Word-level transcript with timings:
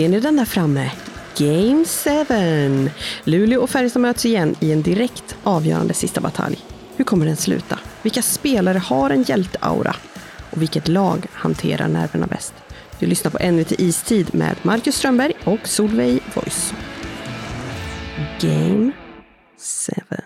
Ser 0.00 0.08
ni 0.08 0.20
den 0.20 0.36
där 0.36 0.44
framme? 0.44 0.90
Game 1.38 1.84
7. 2.84 2.90
Luleå 3.24 3.60
och 3.60 3.70
Färjestad 3.70 4.02
möts 4.02 4.26
igen 4.26 4.54
i 4.60 4.72
en 4.72 4.82
direkt 4.82 5.36
avgörande 5.42 5.94
sista 5.94 6.20
batalj. 6.20 6.58
Hur 6.96 7.04
kommer 7.04 7.26
den 7.26 7.36
sluta? 7.36 7.78
Vilka 8.02 8.22
spelare 8.22 8.78
har 8.78 9.10
en 9.10 9.22
hjälteaura? 9.22 9.96
Och 10.50 10.62
vilket 10.62 10.88
lag 10.88 11.26
hanterar 11.32 11.88
nerverna 11.88 12.26
bäst? 12.26 12.54
Du 12.98 13.06
lyssnar 13.06 13.30
på 13.30 13.50
NVT 13.52 13.72
Istid 13.72 14.34
med 14.34 14.56
Marcus 14.62 14.96
Strömberg 14.96 15.32
och 15.44 15.68
Solveig 15.68 16.22
Voice. 16.34 16.74
Game 18.40 18.92
7. 19.86 20.16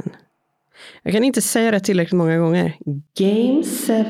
Jag 1.03 1.13
kan 1.13 1.25
inte 1.25 1.43
säga 1.43 1.71
det 1.71 1.81
tillräckligt 1.81 2.19
många 2.19 2.39
gånger. 2.39 2.77
Game 3.19 3.63
7. 3.87 4.05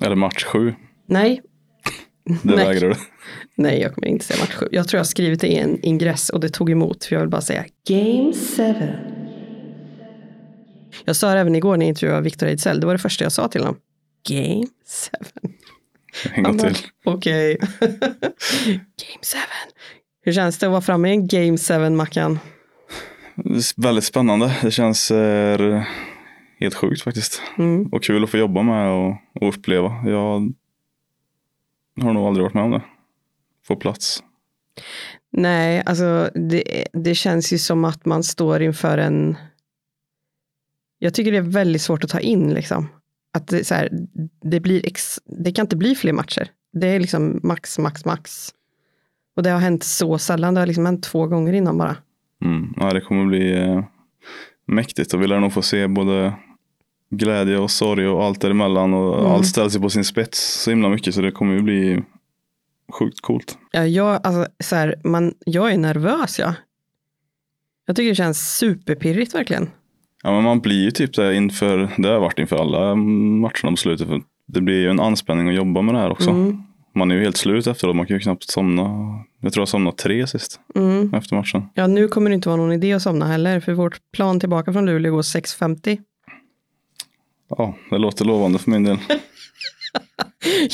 Eller 0.00 0.16
match 0.16 0.44
sju. 0.44 0.74
Nej. 1.06 1.42
Det 2.24 2.38
Nej. 2.42 2.56
vägrar 2.56 2.88
du. 2.88 2.94
Nej, 3.54 3.80
jag 3.80 3.94
kommer 3.94 4.08
inte 4.08 4.24
säga 4.24 4.40
match 4.40 4.54
7. 4.54 4.68
Jag 4.70 4.88
tror 4.88 4.98
jag 4.98 5.00
har 5.00 5.04
skrivit 5.04 5.40
det 5.40 5.46
i 5.46 5.56
en 5.56 5.84
ingress 5.84 6.30
och 6.30 6.40
det 6.40 6.48
tog 6.48 6.70
emot. 6.70 7.04
För 7.04 7.14
jag 7.14 7.20
vill 7.20 7.30
bara 7.30 7.40
säga 7.40 7.64
Game 7.88 8.32
7. 8.56 8.74
Jag 11.04 11.16
sa 11.16 11.34
det 11.34 11.40
även 11.40 11.56
igår 11.56 11.76
när 11.76 11.86
jag 11.86 11.88
intervjuade 11.88 12.22
Victor 12.22 12.46
Ejdsell. 12.46 12.80
Det 12.80 12.86
var 12.86 12.94
det 12.94 12.98
första 12.98 13.24
jag 13.24 13.32
sa 13.32 13.48
till 13.48 13.60
honom. 13.60 13.76
Game 14.28 14.66
7. 15.42 16.30
En 16.34 16.42
gång 16.42 16.58
till. 16.58 16.76
Okej. 17.04 17.56
Game 17.80 19.20
7. 19.22 19.38
Hur 20.22 20.32
känns 20.32 20.58
det 20.58 20.66
att 20.66 20.72
vara 20.72 20.82
framme 20.82 21.08
i 21.08 21.12
en 21.12 21.26
Game 21.26 21.58
7, 21.58 21.90
Mackan? 21.90 22.38
Väldigt 23.76 24.04
spännande. 24.04 24.56
Det 24.62 24.70
känns 24.70 25.10
eh, 25.10 25.82
helt 26.60 26.74
sjukt 26.74 27.02
faktiskt. 27.02 27.42
Mm. 27.58 27.86
Och 27.86 28.02
kul 28.02 28.24
att 28.24 28.30
få 28.30 28.38
jobba 28.38 28.62
med 28.62 28.90
och, 28.90 29.14
och 29.40 29.48
uppleva. 29.48 30.02
Jag 30.06 30.52
har 32.00 32.12
nog 32.12 32.26
aldrig 32.26 32.42
varit 32.42 32.54
med 32.54 32.64
om 32.64 32.70
det. 32.70 32.82
Få 33.66 33.76
plats. 33.76 34.22
Nej, 35.32 35.82
alltså 35.86 36.30
det, 36.34 36.84
det 36.92 37.14
känns 37.14 37.52
ju 37.52 37.58
som 37.58 37.84
att 37.84 38.04
man 38.04 38.22
står 38.22 38.62
inför 38.62 38.98
en... 38.98 39.36
Jag 40.98 41.14
tycker 41.14 41.32
det 41.32 41.38
är 41.38 41.42
väldigt 41.42 41.82
svårt 41.82 42.04
att 42.04 42.10
ta 42.10 42.20
in 42.20 42.54
liksom. 42.54 42.88
Att 43.32 43.48
det, 43.48 43.64
så 43.64 43.74
här, 43.74 43.88
det, 44.42 44.60
blir 44.60 44.86
ex, 44.86 45.20
det 45.24 45.52
kan 45.52 45.64
inte 45.64 45.76
bli 45.76 45.94
fler 45.94 46.12
matcher. 46.12 46.48
Det 46.72 46.86
är 46.86 47.00
liksom 47.00 47.40
max, 47.42 47.78
max, 47.78 48.04
max. 48.04 48.50
Och 49.36 49.42
det 49.42 49.50
har 49.50 49.60
hänt 49.60 49.84
så 49.84 50.18
sällan. 50.18 50.54
Det 50.54 50.60
har 50.60 50.66
liksom 50.66 50.86
hänt 50.86 51.02
två 51.02 51.26
gånger 51.26 51.52
innan 51.52 51.78
bara. 51.78 51.96
Mm. 52.44 52.74
Ja, 52.76 52.92
det 52.92 53.00
kommer 53.00 53.26
bli 53.26 53.62
eh, 53.62 53.84
mäktigt 54.66 55.14
och 55.14 55.22
vi 55.22 55.26
lär 55.26 55.40
nog 55.40 55.52
få 55.52 55.62
se 55.62 55.88
både 55.88 56.34
glädje 57.16 57.58
och 57.58 57.70
sorg 57.70 58.08
och 58.08 58.24
allt 58.24 58.40
däremellan 58.40 58.94
och 58.94 59.18
Mm. 59.18 59.30
allt 59.32 59.46
ställs 59.46 59.76
ju 59.76 59.80
på 59.80 59.90
sin 59.90 60.04
spets 60.04 60.62
så 60.62 60.70
himla 60.70 60.88
mycket 60.88 61.14
så 61.14 61.20
det 61.20 61.30
kommer 61.32 61.54
ju 61.54 61.62
bli 61.62 62.02
sjukt 62.92 63.20
coolt. 63.20 63.58
Ja, 63.72 63.86
jag, 63.86 64.20
alltså, 64.26 64.46
så 64.60 64.76
här, 64.76 64.94
man, 65.04 65.34
jag 65.46 65.72
är 65.72 65.78
nervös, 65.78 66.38
ja. 66.38 66.54
Jag 67.86 67.96
tycker 67.96 68.08
det 68.08 68.14
känns 68.14 68.56
superpirrigt 68.56 69.34
verkligen. 69.34 69.70
Ja, 70.22 70.32
men 70.32 70.42
man 70.44 70.60
blir 70.60 70.82
ju 70.84 70.90
typ 70.90 71.14
det 71.14 71.34
inför, 71.34 71.88
det 71.98 72.08
har 72.08 72.20
varit 72.20 72.38
inför 72.38 72.56
alla 72.56 72.94
matcherna 72.94 73.70
på 73.70 73.76
slutet. 73.76 74.08
För 74.08 74.22
det 74.46 74.60
blir 74.60 74.80
ju 74.80 74.90
en 74.90 75.00
anspänning 75.00 75.48
att 75.48 75.54
jobba 75.54 75.82
med 75.82 75.94
det 75.94 75.98
här 76.00 76.10
också. 76.10 76.30
Mm. 76.30 76.62
Man 76.94 77.10
är 77.10 77.14
ju 77.14 77.20
helt 77.20 77.36
slut 77.36 77.66
efteråt, 77.66 77.96
man 77.96 78.06
kan 78.06 78.16
ju 78.16 78.20
knappt 78.20 78.50
somna. 78.50 78.82
Jag 79.40 79.52
tror 79.52 79.60
jag 79.62 79.68
somnade 79.68 79.96
tre 79.96 80.26
sist 80.26 80.60
Mm. 80.74 81.14
efter 81.14 81.36
matchen. 81.36 81.62
Ja, 81.74 81.86
nu 81.86 82.08
kommer 82.08 82.30
det 82.30 82.34
inte 82.34 82.48
vara 82.48 82.56
någon 82.56 82.72
idé 82.72 82.92
att 82.92 83.02
somna 83.02 83.26
heller, 83.26 83.60
för 83.60 83.72
vårt 83.72 83.98
plan 84.12 84.40
tillbaka 84.40 84.72
från 84.72 84.86
Luleå 84.86 85.12
går 85.14 85.22
6.50. 85.22 85.98
Ja, 87.48 87.76
det 87.90 87.98
låter 87.98 88.24
lovande 88.24 88.58
för 88.58 88.70
min 88.70 88.84
del. 88.84 88.98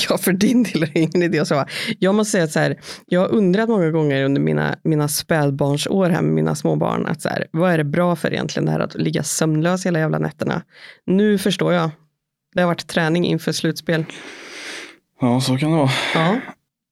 Ja, 0.08 0.18
för 0.18 0.32
din 0.32 0.62
del 0.62 0.82
är 0.82 0.86
det 0.86 1.00
ingen 1.00 1.22
idé 1.22 1.38
att 1.38 1.48
sova. 1.48 1.66
Jag 1.98 2.14
måste 2.14 2.30
säga 2.30 2.44
att 2.44 2.52
så 2.52 2.58
här, 2.58 2.80
jag 3.06 3.20
har 3.20 3.28
undrat 3.28 3.68
många 3.68 3.90
gånger 3.90 4.24
under 4.24 4.40
mina, 4.40 4.76
mina 4.84 5.08
spädbarnsår 5.08 6.08
här 6.08 6.22
med 6.22 6.34
mina 6.34 6.54
små 6.54 6.76
barn, 6.76 7.06
att 7.06 7.22
så 7.22 7.28
här, 7.28 7.46
vad 7.50 7.72
är 7.72 7.78
det 7.78 7.84
bra 7.84 8.16
för 8.16 8.32
egentligen 8.32 8.66
det 8.66 8.72
här 8.72 8.80
att 8.80 8.94
ligga 8.94 9.22
sömnlös 9.22 9.86
hela 9.86 9.98
jävla 9.98 10.18
nätterna? 10.18 10.62
Nu 11.06 11.38
förstår 11.38 11.72
jag. 11.72 11.90
Det 12.54 12.60
har 12.60 12.66
varit 12.66 12.86
träning 12.86 13.26
inför 13.26 13.52
slutspel. 13.52 14.04
Ja, 15.20 15.40
så 15.40 15.58
kan 15.58 15.70
det 15.70 15.76
vara. 15.76 15.90
Ja. 16.14 16.40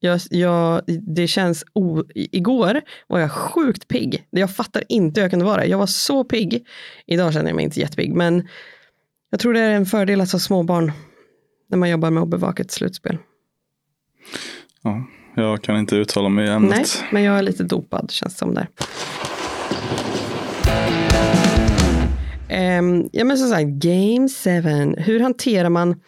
Jag, 0.00 0.20
jag, 0.31 0.82
det 1.16 1.26
känns 1.26 1.64
o, 1.72 2.04
igår 2.14 2.81
var 3.06 3.19
jag 3.19 3.32
sjukt 3.32 3.88
pigg. 3.88 4.25
Jag 4.31 4.50
fattar 4.50 4.82
inte 4.88 5.20
hur 5.20 5.25
jag 5.25 5.31
kunde 5.31 5.44
vara. 5.44 5.66
Jag 5.66 5.78
var 5.78 5.86
så 5.86 6.25
pigg. 6.25 6.66
Idag 7.06 7.32
känner 7.32 7.48
jag 7.48 7.56
mig 7.56 7.64
inte 7.64 7.81
jättepigg. 7.81 8.14
Men 8.14 8.48
jag 9.30 9.40
tror 9.40 9.52
det 9.52 9.60
är 9.60 9.70
en 9.70 9.86
fördel 9.86 10.20
att 10.20 10.32
ha 10.32 10.38
småbarn 10.38 10.92
när 11.68 11.78
man 11.78 11.90
jobbar 11.90 12.10
med 12.10 12.22
att 12.22 12.28
bevaka 12.28 12.62
ett 12.62 12.70
slutspel. 12.70 13.18
Ja, 14.82 15.04
jag 15.36 15.62
kan 15.62 15.78
inte 15.78 15.96
uttala 15.96 16.28
mig 16.28 16.46
i 16.46 16.50
ämnet. 16.50 16.70
Nej, 16.70 16.84
men 17.12 17.22
jag 17.22 17.38
är 17.38 17.42
lite 17.42 17.64
dopad 17.64 18.10
känns 18.10 18.34
det 18.34 18.38
som 18.38 18.54
där. 18.54 18.68
Um, 22.78 23.08
ja 23.12 23.24
men 23.24 23.38
som 23.38 23.48
sagt, 23.48 23.68
Game 23.68 24.28
7. 24.28 25.02
Hur 25.02 25.20
hanterar 25.20 25.68
man, 25.68 26.00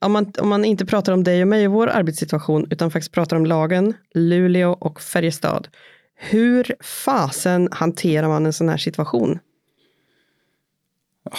om 0.00 0.12
man, 0.12 0.32
om 0.38 0.48
man 0.48 0.64
inte 0.64 0.86
pratar 0.86 1.12
om 1.12 1.24
dig 1.24 1.42
och 1.42 1.48
mig 1.48 1.66
och 1.66 1.72
vår 1.72 1.88
arbetssituation, 1.88 2.66
utan 2.70 2.90
faktiskt 2.90 3.12
pratar 3.12 3.36
om 3.36 3.46
lagen, 3.46 3.94
Luleå 4.14 4.72
och 4.72 5.00
Färjestad. 5.00 5.68
Hur 6.16 6.74
fasen 6.80 7.68
hanterar 7.72 8.28
man 8.28 8.46
en 8.46 8.52
sån 8.52 8.68
här 8.68 8.76
situation? 8.76 9.38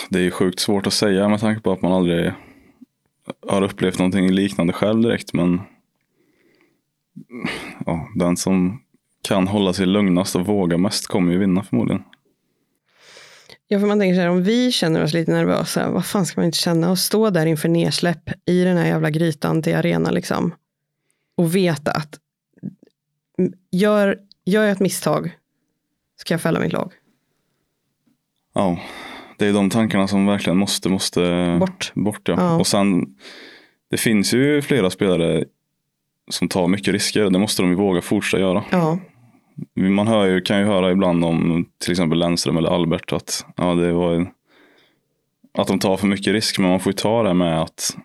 Det 0.10 0.20
är 0.20 0.24
ju 0.24 0.32
sjukt 0.32 0.60
svårt 0.60 0.88
att 0.88 0.94
säga 0.94 1.30
med 1.30 1.40
tanke 1.40 1.62
på 1.62 1.72
att 1.72 1.82
man 1.82 1.92
aldrig 1.92 2.32
har 3.48 3.62
upplevt 3.62 4.00
någonting 4.00 4.32
liknande 4.32 4.74
själv 4.74 5.02
direkt. 5.02 5.34
Men 5.34 5.62
ja, 7.86 8.08
den 8.16 8.38
som 8.38 8.82
kan 9.22 9.48
hålla 9.48 9.74
sig 9.74 9.86
lugnast 9.86 10.36
och 10.36 10.46
våga 10.46 10.78
mest 10.78 11.08
kommer 11.08 11.32
ju 11.32 11.40
vinna 11.40 11.64
förmodligen. 11.64 12.04
Ja, 13.68 13.80
för 13.80 13.88
man 13.88 14.00
tänker 14.00 14.16
så 14.16 14.22
här, 14.22 14.30
om 14.30 14.44
vi 14.44 14.72
känner 14.72 15.04
oss 15.04 15.14
lite 15.14 15.32
nervösa, 15.32 15.92
vad 15.92 16.06
fan 16.06 16.26
ska 16.26 16.42
man 16.42 16.46
inte 16.46 16.58
känna 16.58 16.92
och 16.92 17.00
stå 17.00 17.30
där 17.30 17.46
inför 17.46 17.70
nedsläpp 17.70 18.30
i 18.46 18.64
den 18.64 18.78
här 18.78 18.86
jävla 18.86 19.10
grytan 19.10 19.62
till 19.62 19.76
arena 19.76 20.12
liksom. 20.12 20.56
Och 21.38 21.56
veta 21.56 21.92
att 21.92 22.20
gör, 23.72 24.20
gör 24.46 24.64
jag 24.64 24.72
ett 24.72 24.80
misstag 24.80 25.38
ska 26.16 26.34
jag 26.34 26.42
fälla 26.42 26.60
mitt 26.60 26.74
lag. 26.74 26.94
Ja, 28.54 28.80
det 29.38 29.46
är 29.47 29.53
de 29.53 29.69
tankarna 29.69 30.07
som 30.07 30.25
verkligen 30.25 30.57
måste, 30.57 30.90
måste 30.90 31.57
Bort. 31.59 31.91
bort 31.96 32.22
ja. 32.23 32.35
Ja. 32.38 32.59
Och 32.59 32.68
sen, 32.68 33.06
det 33.90 33.97
finns 33.97 34.34
ju 34.34 34.62
flera 34.62 34.90
spelare 34.90 35.44
som 36.31 36.47
tar 36.47 36.68
mycket 36.68 36.94
risker. 36.94 37.29
Det 37.29 37.40
måste 37.40 37.62
de 37.62 37.69
ju 37.69 37.75
våga 37.75 38.01
fortsätta 38.01 38.41
göra. 38.41 38.63
Ja, 38.72 39.00
Man 39.75 40.07
hör 40.07 40.25
ju, 40.25 40.41
kan 40.41 40.59
ju 40.59 40.66
höra 40.66 40.91
ibland 40.91 41.25
om 41.25 41.66
till 41.81 41.91
exempel 41.91 42.19
Lennström 42.19 42.57
eller 42.57 42.69
Albert 42.69 43.13
att, 43.13 43.46
ja, 43.56 43.75
det 43.75 43.91
var 43.94 44.13
en, 44.13 44.28
att 45.57 45.67
de 45.67 45.79
tar 45.79 45.97
för 45.97 46.07
mycket 46.07 46.34
risk. 46.34 46.59
Men 46.59 46.69
man 46.69 46.79
får 46.79 46.90
ju 46.90 46.96
ta 46.96 47.23
det 47.23 47.34
med 47.34 47.62
att 47.62 47.97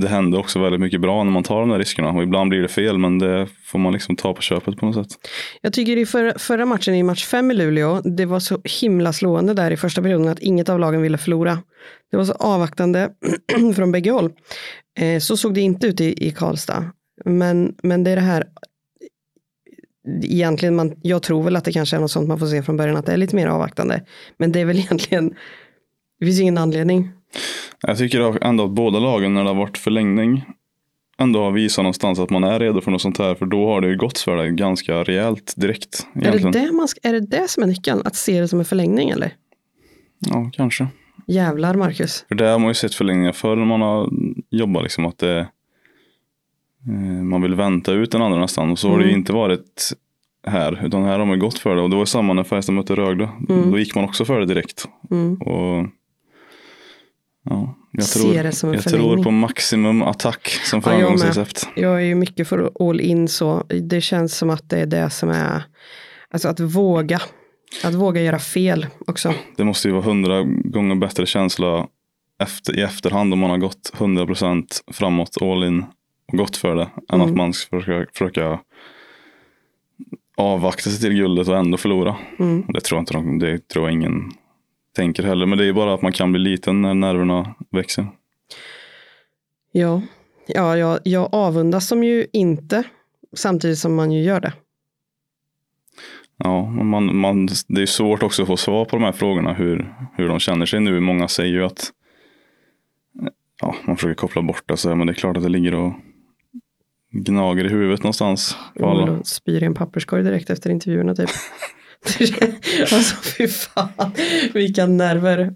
det 0.00 0.08
händer 0.08 0.38
också 0.38 0.58
väldigt 0.58 0.80
mycket 0.80 1.00
bra 1.00 1.24
när 1.24 1.32
man 1.32 1.42
tar 1.42 1.60
de 1.60 1.68
där 1.68 1.78
riskerna. 1.78 2.10
Och 2.10 2.22
ibland 2.22 2.50
blir 2.50 2.62
det 2.62 2.68
fel 2.68 2.98
men 2.98 3.18
det 3.18 3.48
får 3.64 3.78
man 3.78 3.92
liksom 3.92 4.16
ta 4.16 4.34
på 4.34 4.42
köpet 4.42 4.76
på 4.76 4.86
något 4.86 4.94
sätt. 4.94 5.18
jag 5.60 5.72
tycker 5.72 5.96
i 5.96 6.06
förra, 6.06 6.38
förra 6.38 6.66
matchen 6.66 6.94
i 6.94 7.02
match 7.02 7.24
fem 7.24 7.50
i 7.50 7.54
Luleå, 7.54 8.00
det 8.00 8.26
var 8.26 8.40
så 8.40 8.60
himla 8.80 9.12
slående 9.12 9.54
där 9.54 9.70
i 9.70 9.76
första 9.76 10.02
perioden 10.02 10.28
att 10.28 10.38
inget 10.38 10.68
av 10.68 10.78
lagen 10.78 11.02
ville 11.02 11.18
förlora. 11.18 11.58
Det 12.10 12.16
var 12.16 12.24
så 12.24 12.32
avvaktande 12.32 13.10
från 13.76 13.92
bägge 13.92 14.10
håll. 14.10 14.32
Eh, 14.98 15.18
så 15.18 15.36
såg 15.36 15.54
det 15.54 15.60
inte 15.60 15.86
ut 15.86 16.00
i, 16.00 16.26
i 16.26 16.30
Karlstad. 16.30 16.84
Men, 17.24 17.74
men 17.82 18.04
det 18.04 18.10
är 18.10 18.16
det 18.16 18.22
här, 18.22 18.44
egentligen, 20.22 20.76
man, 20.76 20.94
jag 21.02 21.22
tror 21.22 21.42
väl 21.42 21.56
att 21.56 21.64
det 21.64 21.72
kanske 21.72 21.96
är 21.96 22.00
något 22.00 22.10
sånt 22.10 22.28
man 22.28 22.38
får 22.38 22.46
se 22.46 22.62
från 22.62 22.76
början, 22.76 22.96
att 22.96 23.06
det 23.06 23.12
är 23.12 23.16
lite 23.16 23.36
mer 23.36 23.46
avvaktande. 23.46 24.04
Men 24.36 24.52
det 24.52 24.60
är 24.60 24.64
väl 24.64 24.78
egentligen, 24.78 25.34
det 26.20 26.26
finns 26.26 26.40
ingen 26.40 26.58
anledning. 26.58 27.10
Jag 27.86 27.98
tycker 27.98 28.44
ändå 28.44 28.64
att 28.64 28.70
båda 28.70 28.98
lagen 28.98 29.34
när 29.34 29.42
det 29.44 29.50
har 29.50 29.54
varit 29.54 29.78
förlängning 29.78 30.44
ändå 31.18 31.42
har 31.42 31.50
visat 31.50 31.82
någonstans 31.82 32.18
att 32.18 32.30
man 32.30 32.44
är 32.44 32.58
redo 32.58 32.80
för 32.80 32.90
något 32.90 33.02
sånt 33.02 33.18
här. 33.18 33.34
För 33.34 33.46
då 33.46 33.66
har 33.66 33.80
det 33.80 33.88
ju 33.88 33.96
gått 33.96 34.18
för 34.18 34.36
det 34.36 34.50
ganska 34.50 34.94
rejält 35.04 35.54
direkt. 35.56 36.06
Är 36.14 36.32
det, 36.38 36.50
det, 36.50 36.72
man 36.72 36.88
ska, 36.88 37.08
är 37.08 37.12
det 37.12 37.20
det 37.20 37.48
som 37.48 37.62
är 37.62 37.66
nyckeln? 37.66 38.02
Att 38.04 38.14
se 38.16 38.40
det 38.40 38.48
som 38.48 38.58
en 38.58 38.64
förlängning 38.64 39.10
eller? 39.10 39.34
Ja, 40.18 40.50
kanske. 40.52 40.86
Jävlar 41.26 41.74
Marcus. 41.74 42.24
För 42.28 42.34
det 42.34 42.46
har 42.48 42.58
man 42.58 42.68
ju 42.68 42.74
sett 42.74 42.94
förlängningar 42.94 43.32
förr 43.32 43.56
när 43.56 43.64
man 43.64 43.80
har 43.80 44.10
jobbat 44.50 44.82
liksom 44.82 45.06
att 45.06 45.18
det 45.18 45.38
eh, 46.88 47.22
man 47.22 47.42
vill 47.42 47.54
vänta 47.54 47.92
ut 47.92 48.10
den 48.10 48.22
andra 48.22 48.38
nästan 48.38 48.70
och 48.70 48.78
så 48.78 48.88
har 48.88 48.98
det 48.98 49.04
ju 49.04 49.10
Mm. 49.10 49.20
inte 49.20 49.32
varit 49.32 49.92
här 50.46 50.86
utan 50.86 51.04
här 51.04 51.18
har 51.18 51.26
man 51.26 51.38
gått 51.38 51.58
för 51.58 51.76
det 51.76 51.82
och 51.82 51.90
det 51.90 51.96
var 51.96 52.04
samma 52.04 52.32
när 52.32 52.44
Färjestad 52.44 52.74
mötte 52.74 52.94
Rögle. 52.94 53.28
Mm. 53.48 53.70
Då 53.70 53.78
gick 53.78 53.94
man 53.94 54.04
också 54.04 54.24
för 54.24 54.40
det 54.40 54.46
direkt. 54.46 54.88
Mm. 55.10 55.34
Och 55.36 55.86
ja, 57.50 57.74
jag 57.90 58.04
Se 58.04 58.20
tror, 58.20 58.42
det 58.42 58.52
som 58.52 58.68
en 58.68 58.74
jag 58.74 58.82
förlängning. 58.84 59.14
tror 59.14 59.24
på 59.24 59.30
maximum 59.30 60.02
attack 60.02 60.48
som 60.48 60.82
Ja, 60.84 60.92
jag 60.92 61.00
framgångsrecept. 61.00 61.68
Jag 61.76 61.96
är 61.96 62.00
ju 62.04 62.14
mycket 62.14 62.48
för 62.48 62.70
all 62.90 63.00
in 63.00 63.28
så. 63.28 63.64
Det 63.68 64.00
känns 64.00 64.36
som 64.36 64.50
att 64.50 64.70
det 64.70 64.78
är 64.80 64.86
det 64.86 65.10
som 65.10 65.28
är, 65.30 65.62
alltså 66.30 66.48
att 66.48 66.60
våga. 66.60 67.20
Att 67.84 67.94
våga 67.94 68.20
göra 68.22 68.38
fel 68.38 68.86
också. 69.06 69.34
Det 69.56 69.64
måste 69.64 69.88
ju 69.88 69.94
vara 69.94 70.04
hundra 70.04 70.42
gånger 70.44 70.94
bättre 70.94 71.26
känsla 71.26 71.86
efter, 72.42 72.78
i 72.78 72.82
efterhand 72.82 73.32
om 73.32 73.38
man 73.38 73.50
har 73.50 73.58
gått 73.58 73.92
100% 73.98 74.64
framåt 74.92 75.36
all 75.42 75.64
in 75.64 75.84
och 76.32 76.38
gått 76.38 76.56
för 76.56 76.74
det. 76.76 76.82
Än 77.12 77.20
Mm. 77.20 77.26
att 77.30 77.36
man 77.36 77.52
ska 77.52 77.78
försöka, 77.80 78.10
försöka 78.12 78.60
avvakta 80.36 80.90
sig 80.90 81.00
till 81.00 81.14
guldet 81.14 81.48
och 81.48 81.56
ändå 81.56 81.76
förlora. 81.76 82.16
Mm. 82.38 82.64
Det 82.68 82.80
tror 82.80 82.96
jag 82.96 83.02
inte 83.02 83.12
de, 83.14 83.38
det 83.38 83.68
tror 83.68 83.84
jag 83.84 83.92
ingen 83.92 84.32
tänker 84.96 85.22
heller. 85.22 85.46
Men 85.46 85.58
det 85.58 85.64
är 85.64 85.72
bara 85.72 85.94
att 85.94 86.02
man 86.02 86.12
kan 86.12 86.32
bli 86.32 86.40
liten 86.40 86.82
när 86.82 86.94
nerverna 86.94 87.54
växer. 87.70 88.06
Ja, 89.72 90.02
ja 90.46 90.76
jag, 90.76 90.98
jag 91.04 91.28
avundas 91.34 91.88
dem 91.88 92.04
ju 92.04 92.26
inte 92.32 92.84
samtidigt 93.32 93.78
som 93.78 93.94
man 93.94 94.12
ju 94.12 94.22
gör 94.22 94.40
det. 94.40 94.52
Ja, 96.36 96.66
man, 96.66 97.16
man, 97.16 97.48
det 97.68 97.82
är 97.82 97.86
svårt 97.86 98.22
också 98.22 98.42
att 98.42 98.48
få 98.48 98.56
svar 98.56 98.84
på 98.84 98.96
de 98.96 99.02
här 99.02 99.12
frågorna 99.12 99.52
hur, 99.52 99.94
hur 100.16 100.28
de 100.28 100.38
känner 100.38 100.66
sig 100.66 100.80
nu. 100.80 101.00
Många 101.00 101.28
säger 101.28 101.52
ju 101.52 101.64
att 101.64 101.92
ja, 103.60 103.74
man 103.86 103.96
försöker 103.96 104.14
koppla 104.14 104.42
bort 104.42 104.62
det, 104.66 104.76
så 104.76 104.88
här, 104.88 104.96
men 104.96 105.06
det 105.06 105.12
är 105.12 105.14
klart 105.14 105.36
att 105.36 105.42
det 105.42 105.48
ligger 105.48 105.74
och 105.74 105.92
gnager 107.10 107.64
i 107.64 107.68
huvudet 107.68 108.02
någonstans. 108.02 108.56
På 108.78 108.88
alla. 108.88 109.12
Och 109.12 109.26
spyr 109.26 109.62
i 109.62 109.66
en 109.66 109.74
papperskorg 109.74 110.22
direkt 110.22 110.50
efter 110.50 110.70
intervjuerna 110.70 111.14
typ. 111.14 111.30
alltså 112.80 113.16
fy 113.16 113.48
fan, 113.48 114.12
vilka 114.54 114.86
nerver. 114.86 115.52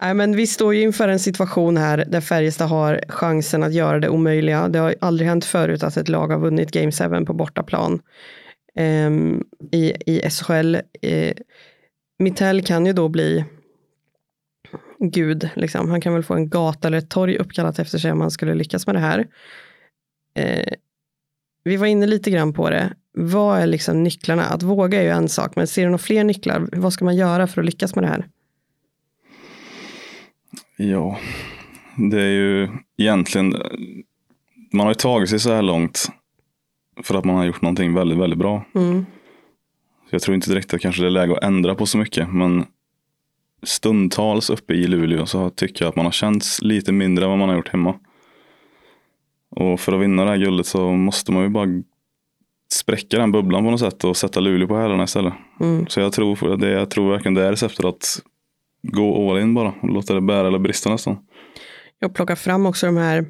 Nej, 0.00 0.14
men 0.14 0.36
vi 0.36 0.46
står 0.46 0.74
ju 0.74 0.80
inför 0.80 1.08
en 1.08 1.18
situation 1.18 1.76
här 1.76 2.04
där 2.08 2.20
Färjestad 2.20 2.68
har 2.68 3.00
chansen 3.08 3.62
att 3.62 3.74
göra 3.74 4.00
det 4.00 4.08
omöjliga. 4.08 4.68
Det 4.68 4.78
har 4.78 4.94
aldrig 5.00 5.28
hänt 5.28 5.44
förut 5.44 5.82
att 5.82 5.96
ett 5.96 6.08
lag 6.08 6.28
har 6.28 6.38
vunnit 6.38 6.70
Game 6.70 6.92
7 6.92 7.24
på 7.24 7.32
bortaplan 7.32 8.00
ehm, 8.74 9.44
i, 9.72 9.92
i 10.06 10.30
SHL. 10.30 10.76
Eh, 11.02 11.32
Mittell 12.18 12.64
kan 12.64 12.86
ju 12.86 12.92
då 12.92 13.08
bli 13.08 13.44
gud, 14.98 15.50
liksom. 15.54 15.90
han 15.90 16.00
kan 16.00 16.14
väl 16.14 16.22
få 16.22 16.34
en 16.34 16.48
gata 16.48 16.88
eller 16.88 16.98
ett 16.98 17.10
torg 17.10 17.36
uppkallat 17.36 17.78
efter 17.78 17.98
sig 17.98 18.12
om 18.12 18.20
han 18.20 18.30
skulle 18.30 18.54
lyckas 18.54 18.86
med 18.86 18.94
det 18.94 19.00
här. 19.00 19.26
Eh, 20.34 20.72
vi 21.66 21.76
var 21.76 21.86
inne 21.86 22.06
lite 22.06 22.30
grann 22.30 22.52
på 22.52 22.70
det. 22.70 22.92
Vad 23.12 23.58
är 23.58 23.66
liksom 23.66 24.02
nycklarna? 24.02 24.42
Att 24.42 24.62
våga 24.62 24.98
är 24.98 25.02
ju 25.02 25.10
en 25.10 25.28
sak, 25.28 25.56
men 25.56 25.66
ser 25.66 25.82
du 25.82 25.88
några 25.88 25.98
fler 25.98 26.24
nycklar? 26.24 26.68
Vad 26.72 26.92
ska 26.92 27.04
man 27.04 27.16
göra 27.16 27.46
för 27.46 27.60
att 27.60 27.64
lyckas 27.64 27.94
med 27.94 28.04
det 28.04 28.08
här? 28.08 28.26
Ja, 30.76 31.18
det 31.96 32.22
är 32.22 32.30
ju 32.30 32.68
egentligen, 32.96 33.56
man 34.72 34.86
har 34.86 34.90
ju 34.90 34.94
tagit 34.94 35.30
sig 35.30 35.38
så 35.38 35.52
här 35.52 35.62
långt 35.62 36.08
för 37.02 37.14
att 37.14 37.24
man 37.24 37.36
har 37.36 37.44
gjort 37.44 37.62
någonting 37.62 37.94
väldigt, 37.94 38.18
väldigt 38.18 38.38
bra. 38.38 38.64
Mm. 38.74 39.06
Jag 40.10 40.22
tror 40.22 40.34
inte 40.34 40.50
direkt 40.50 40.74
att 40.74 40.80
kanske 40.80 41.02
det 41.02 41.08
är 41.08 41.10
läge 41.10 41.36
att 41.36 41.44
ändra 41.44 41.74
på 41.74 41.86
så 41.86 41.98
mycket, 41.98 42.28
men 42.32 42.64
stundtals 43.62 44.50
uppe 44.50 44.74
i 44.74 44.86
Luleå 44.86 45.26
så 45.26 45.50
tycker 45.50 45.84
jag 45.84 45.88
att 45.88 45.96
man 45.96 46.04
har 46.04 46.12
känts 46.12 46.62
lite 46.62 46.92
mindre 46.92 47.24
än 47.24 47.30
vad 47.30 47.38
man 47.38 47.48
har 47.48 47.56
gjort 47.56 47.68
hemma. 47.68 47.94
Och 49.56 49.80
för 49.80 49.92
att 49.92 50.00
vinna 50.00 50.24
det 50.24 50.30
här 50.30 50.36
guldet 50.36 50.66
så 50.66 50.92
måste 50.92 51.32
man 51.32 51.42
ju 51.42 51.48
bara 51.48 51.66
spräcka 52.72 53.18
den 53.18 53.32
bubblan 53.32 53.64
på 53.64 53.70
något 53.70 53.80
sätt 53.80 54.04
och 54.04 54.16
sätta 54.16 54.40
Luleå 54.40 54.68
på 54.68 54.76
hälarna 54.76 55.04
istället. 55.04 55.34
Mm. 55.60 55.86
Så 55.88 56.00
jag 56.00 56.12
tror, 56.12 56.56
det, 56.56 56.70
jag 56.70 56.90
tror 56.90 57.10
verkligen 57.10 57.34
det 57.34 57.44
är 57.44 57.50
receptet 57.50 57.84
att 57.84 58.22
gå 58.82 59.30
all 59.30 59.38
in 59.38 59.54
bara 59.54 59.74
och 59.82 59.88
låta 59.88 60.14
det 60.14 60.20
bära 60.20 60.48
eller 60.48 60.58
brista 60.58 60.90
nästan. 60.90 61.18
Jag 61.98 62.14
plockar 62.14 62.36
fram 62.36 62.66
också 62.66 62.86
de 62.86 62.96
här, 62.96 63.26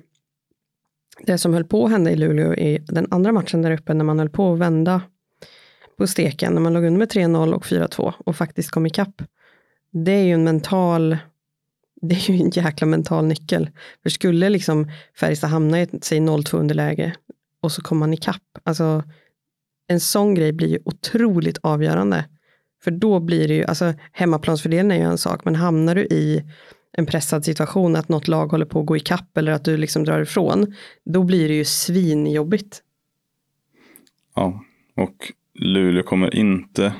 det 1.26 1.38
som 1.38 1.54
höll 1.54 1.64
på 1.64 1.84
att 1.84 1.90
hända 1.90 2.10
i 2.10 2.16
Luleå 2.16 2.54
i 2.54 2.78
den 2.88 3.06
andra 3.10 3.32
matchen 3.32 3.62
där 3.62 3.70
uppe 3.70 3.94
när 3.94 4.04
man 4.04 4.18
höll 4.18 4.30
på 4.30 4.52
att 4.52 4.58
vända 4.58 5.00
på 5.98 6.06
steken, 6.06 6.52
när 6.52 6.60
man 6.60 6.72
låg 6.72 6.84
under 6.84 6.98
med 6.98 7.12
3-0 7.12 7.52
och 7.52 7.64
4-2 7.64 8.12
och 8.18 8.36
faktiskt 8.36 8.70
kom 8.70 8.86
ikapp. 8.86 9.22
Det 9.92 10.12
är 10.12 10.24
ju 10.24 10.32
en 10.32 10.44
mental, 10.44 11.16
det 12.02 12.14
är 12.14 12.30
ju 12.30 12.40
en 12.40 12.50
jäkla 12.50 12.86
mental 12.86 13.26
nyckel. 13.26 13.70
För 14.02 14.10
skulle 14.10 14.48
liksom 14.48 14.90
Färjestad 15.20 15.50
hamna 15.50 15.78
i 15.78 15.82
ett, 15.82 16.04
säg 16.04 16.18
0-2 16.18 16.56
underläge 16.56 17.16
och 17.60 17.72
så 17.72 17.82
kommer 17.82 18.00
man 18.00 18.14
ikapp, 18.14 18.58
alltså 18.64 19.02
en 19.88 20.00
sån 20.00 20.34
grej 20.34 20.52
blir 20.52 20.68
ju 20.68 20.78
otroligt 20.84 21.58
avgörande. 21.62 22.24
För 22.84 22.90
då 22.90 23.20
blir 23.20 23.48
det 23.48 23.54
ju, 23.54 23.64
alltså 23.64 23.94
hemmaplansfördelen 24.12 24.90
är 24.90 24.96
ju 24.96 25.02
en 25.02 25.18
sak, 25.18 25.44
men 25.44 25.54
hamnar 25.54 25.94
du 25.94 26.02
i 26.02 26.44
en 26.92 27.06
pressad 27.06 27.44
situation, 27.44 27.96
att 27.96 28.08
något 28.08 28.28
lag 28.28 28.46
håller 28.46 28.66
på 28.66 28.80
att 28.80 28.86
gå 28.86 28.96
ikapp 28.96 29.36
eller 29.36 29.52
att 29.52 29.64
du 29.64 29.76
liksom 29.76 30.04
drar 30.04 30.20
ifrån, 30.20 30.74
då 31.04 31.22
blir 31.22 31.48
det 31.48 31.54
ju 31.54 31.64
svinjobbigt. 31.64 32.82
Ja, 34.34 34.64
och 34.96 35.32
Luleå 35.54 36.02
kommer 36.02 36.34
inte 36.34 36.92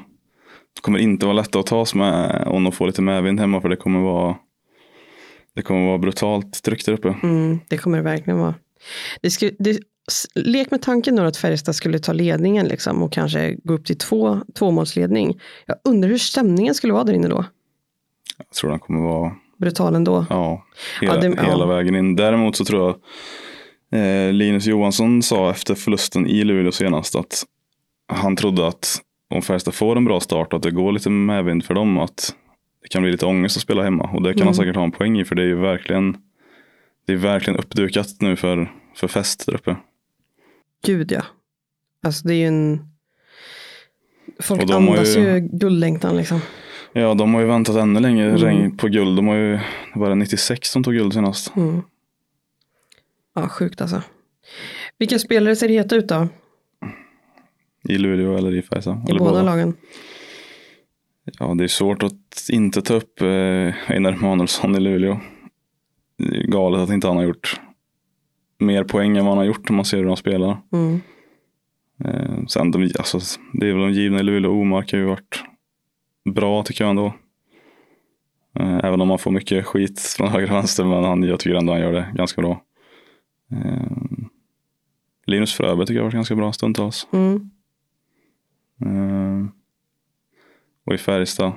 kommer 0.81 0.99
inte 0.99 1.27
vara 1.27 1.37
lätta 1.37 1.59
att 1.59 1.67
ta 1.67 1.87
med 1.95 2.45
om 2.47 2.65
de 2.65 2.73
får 2.73 2.87
lite 2.87 3.03
medvind 3.03 3.41
hemma 3.41 3.61
för 3.61 3.69
det 3.69 3.77
kommer 3.77 4.01
vara 4.01 4.37
det 5.56 5.62
kommer 5.62 5.87
vara 5.87 5.99
brutalt 5.99 6.62
tryck 6.62 6.85
där 6.87 6.93
uppe. 6.93 7.14
Mm, 7.23 7.58
det 7.69 7.76
kommer 7.79 7.97
det 7.99 8.05
verkligen 8.05 8.38
vara. 8.38 8.55
Det 9.23 9.31
sku, 9.31 9.50
det, 9.58 9.79
lek 10.35 10.70
med 10.70 10.82
tanken 10.82 11.14
nu 11.14 11.26
att 11.26 11.37
Färjestad 11.37 11.75
skulle 11.75 11.99
ta 11.99 12.12
ledningen 12.12 12.69
liksom 12.69 13.03
och 13.03 13.12
kanske 13.12 13.56
gå 13.64 13.75
upp 13.75 13.85
till 13.87 13.99
två, 13.99 14.41
tvåmålsledning. 14.58 15.41
Jag 15.67 15.76
undrar 15.85 16.08
hur 16.11 16.19
stämningen 16.19 16.75
skulle 16.75 16.93
vara 16.93 17.05
där 17.05 17.12
inne 17.12 17.29
då. 17.29 17.44
Jag 18.38 18.50
tror 18.50 18.70
den 18.70 18.79
kommer 18.79 19.00
vara 19.00 19.32
Brutal 19.58 19.94
ändå. 19.94 20.26
ja, 20.31 20.64
hela, 21.00 21.14
Ja, 21.14 21.20
det- 21.20 21.43
hela 21.43 21.59
ja. 21.59 21.67
vägen 21.67 21.94
in. 21.97 22.17
Däremot 22.17 22.56
så 22.56 22.64
tror 22.64 22.97
jag 23.91 24.00
eh, 24.00 24.32
Linus 24.32 24.67
Johansson 24.67 25.23
sa 25.23 25.50
efter 25.50 25.75
förlusten 25.75 26.26
i 26.26 26.44
Luleå 26.44 26.73
senast 26.73 27.14
att 27.17 27.44
han 28.12 28.37
trodde 28.37 28.67
att 28.67 28.99
om 29.35 29.43
Färjestad 29.43 29.75
får 29.75 29.97
en 29.97 30.05
bra 30.05 30.20
start 30.20 30.52
och 30.52 30.56
att 30.56 30.62
det 30.62 30.70
går 30.70 30.93
lite 30.93 31.11
medvind 31.11 31.64
för 31.64 31.75
dem 31.75 31.99
att 31.99 32.35
det 32.87 32.91
kan 32.93 33.03
bli 33.03 33.11
lite 33.12 33.27
ångest 33.27 33.56
att 33.56 33.62
spela 33.62 33.83
hemma. 33.83 34.05
Och 34.05 34.23
det 34.23 34.29
kan 34.33 34.37
Mm. 34.38 34.47
han 34.47 34.55
säkert 34.55 34.77
ha 34.77 34.85
en 34.85 34.93
poäng 34.93 35.21
i 35.21 35.25
för 35.25 35.35
det 35.35 35.43
är 35.43 35.47
ju 35.47 35.55
verkligen 35.56 36.17
det 37.06 37.12
är 37.12 37.17
verkligen 37.17 37.59
uppdukat 37.61 38.06
nu 38.21 38.37
för, 38.37 38.73
för 38.94 39.09
fest 39.09 39.47
där 39.47 39.55
uppe. 39.55 39.77
Gud 40.85 41.12
ja. 41.12 41.23
Alltså 42.03 42.29
det 42.29 42.35
är 42.35 42.38
ju 42.38 42.47
en... 42.47 42.81
Folk 44.41 44.71
andas 44.71 45.17
ju- 45.17 45.21
ju, 45.21 45.41
guldlängtan 45.41 46.17
liksom. 46.17 46.41
Ja, 46.93 47.15
de 47.15 47.35
har 47.35 47.41
ju 47.41 47.47
väntat 47.47 47.77
ännu 47.77 48.00
längre 48.00 48.50
Mm. 48.50 48.77
på 48.77 48.88
guld. 48.88 49.17
De 49.19 49.27
har 49.27 49.35
ju, 49.37 49.53
det 49.94 50.00
var 50.00 50.09
det 50.09 50.15
96 50.15 50.71
som 50.71 50.85
tog 50.85 50.94
guld 50.94 51.12
senast. 51.12 51.56
Mm. 51.56 51.83
Ja, 53.35 53.49
sjukt 53.49 53.81
alltså. 53.81 54.03
Vilka 54.99 55.19
spelare 55.19 55.56
ser 55.56 55.69
heta 55.69 55.97
ut 55.97 56.09
då? 56.09 56.29
I 57.88 57.99
Luleå 57.99 58.37
eller 58.37 58.55
i 58.55 58.62
Färjestad. 58.62 59.05
I 59.06 59.11
eller 59.11 59.19
båda 59.21 59.43
lagen? 59.43 59.75
Ja, 61.38 61.54
det 61.54 61.64
är 61.64 61.68
svårt 61.68 62.02
att 62.02 62.49
inte 62.52 62.83
ta 62.83 62.95
upp 62.95 63.21
eh, 63.21 63.90
Einar 63.90 64.12
Emanuelsson 64.12 64.76
i 64.76 64.80
Luleå. 64.80 65.21
Det 66.18 66.37
är 66.37 66.47
galet 66.47 66.80
att 66.80 66.90
inte 66.90 67.06
han 67.06 67.16
har 67.16 67.25
gjort 67.25 67.61
mer 68.59 68.85
poäng 68.85 69.16
än 69.16 69.25
vad 69.25 69.33
han 69.33 69.38
har 69.38 69.45
gjort 69.45 69.71
om 69.71 69.76
man 69.76 69.85
ser 69.85 69.97
hur 69.97 70.04
de 70.04 70.16
spelar. 70.16 70.59
Mm. 70.73 71.00
Eh, 72.04 72.47
sen 72.47 72.71
de, 72.71 72.83
alltså, 72.83 73.18
det 73.52 73.68
är 73.68 73.73
väl 73.73 73.83
de 73.83 73.92
givna 73.92 74.21
i 74.21 74.23
Luleå. 74.23 74.52
Omark 74.52 74.92
har 74.92 74.99
ju 74.99 75.04
varit 75.04 75.45
bra 76.35 76.62
tycker 76.62 76.85
jag 76.85 76.90
ändå. 76.90 77.14
Eh, 78.59 78.80
även 78.85 79.00
om 79.00 79.09
man 79.09 79.18
får 79.18 79.30
mycket 79.30 79.66
skit 79.66 80.00
från 80.00 80.28
höger 80.28 80.50
och 80.50 80.56
vänster. 80.56 80.85
Men 80.85 81.04
han, 81.04 81.23
jag 81.23 81.40
tycker 81.40 81.56
ändå 81.56 81.73
han 81.73 81.83
gör 81.83 81.92
det 81.92 82.12
ganska 82.14 82.42
bra. 82.42 82.62
Linus 85.26 85.54
Fröberg 85.54 85.87
tycker 85.87 85.97
jag 85.97 86.02
har 86.02 86.06
varit 86.06 86.14
ganska 86.14 86.35
bra 86.35 86.52
stundtals. 86.52 87.09
Mm. 87.12 87.50
Och 90.87 90.95
i 90.95 90.99
Färjestad. 90.99 91.52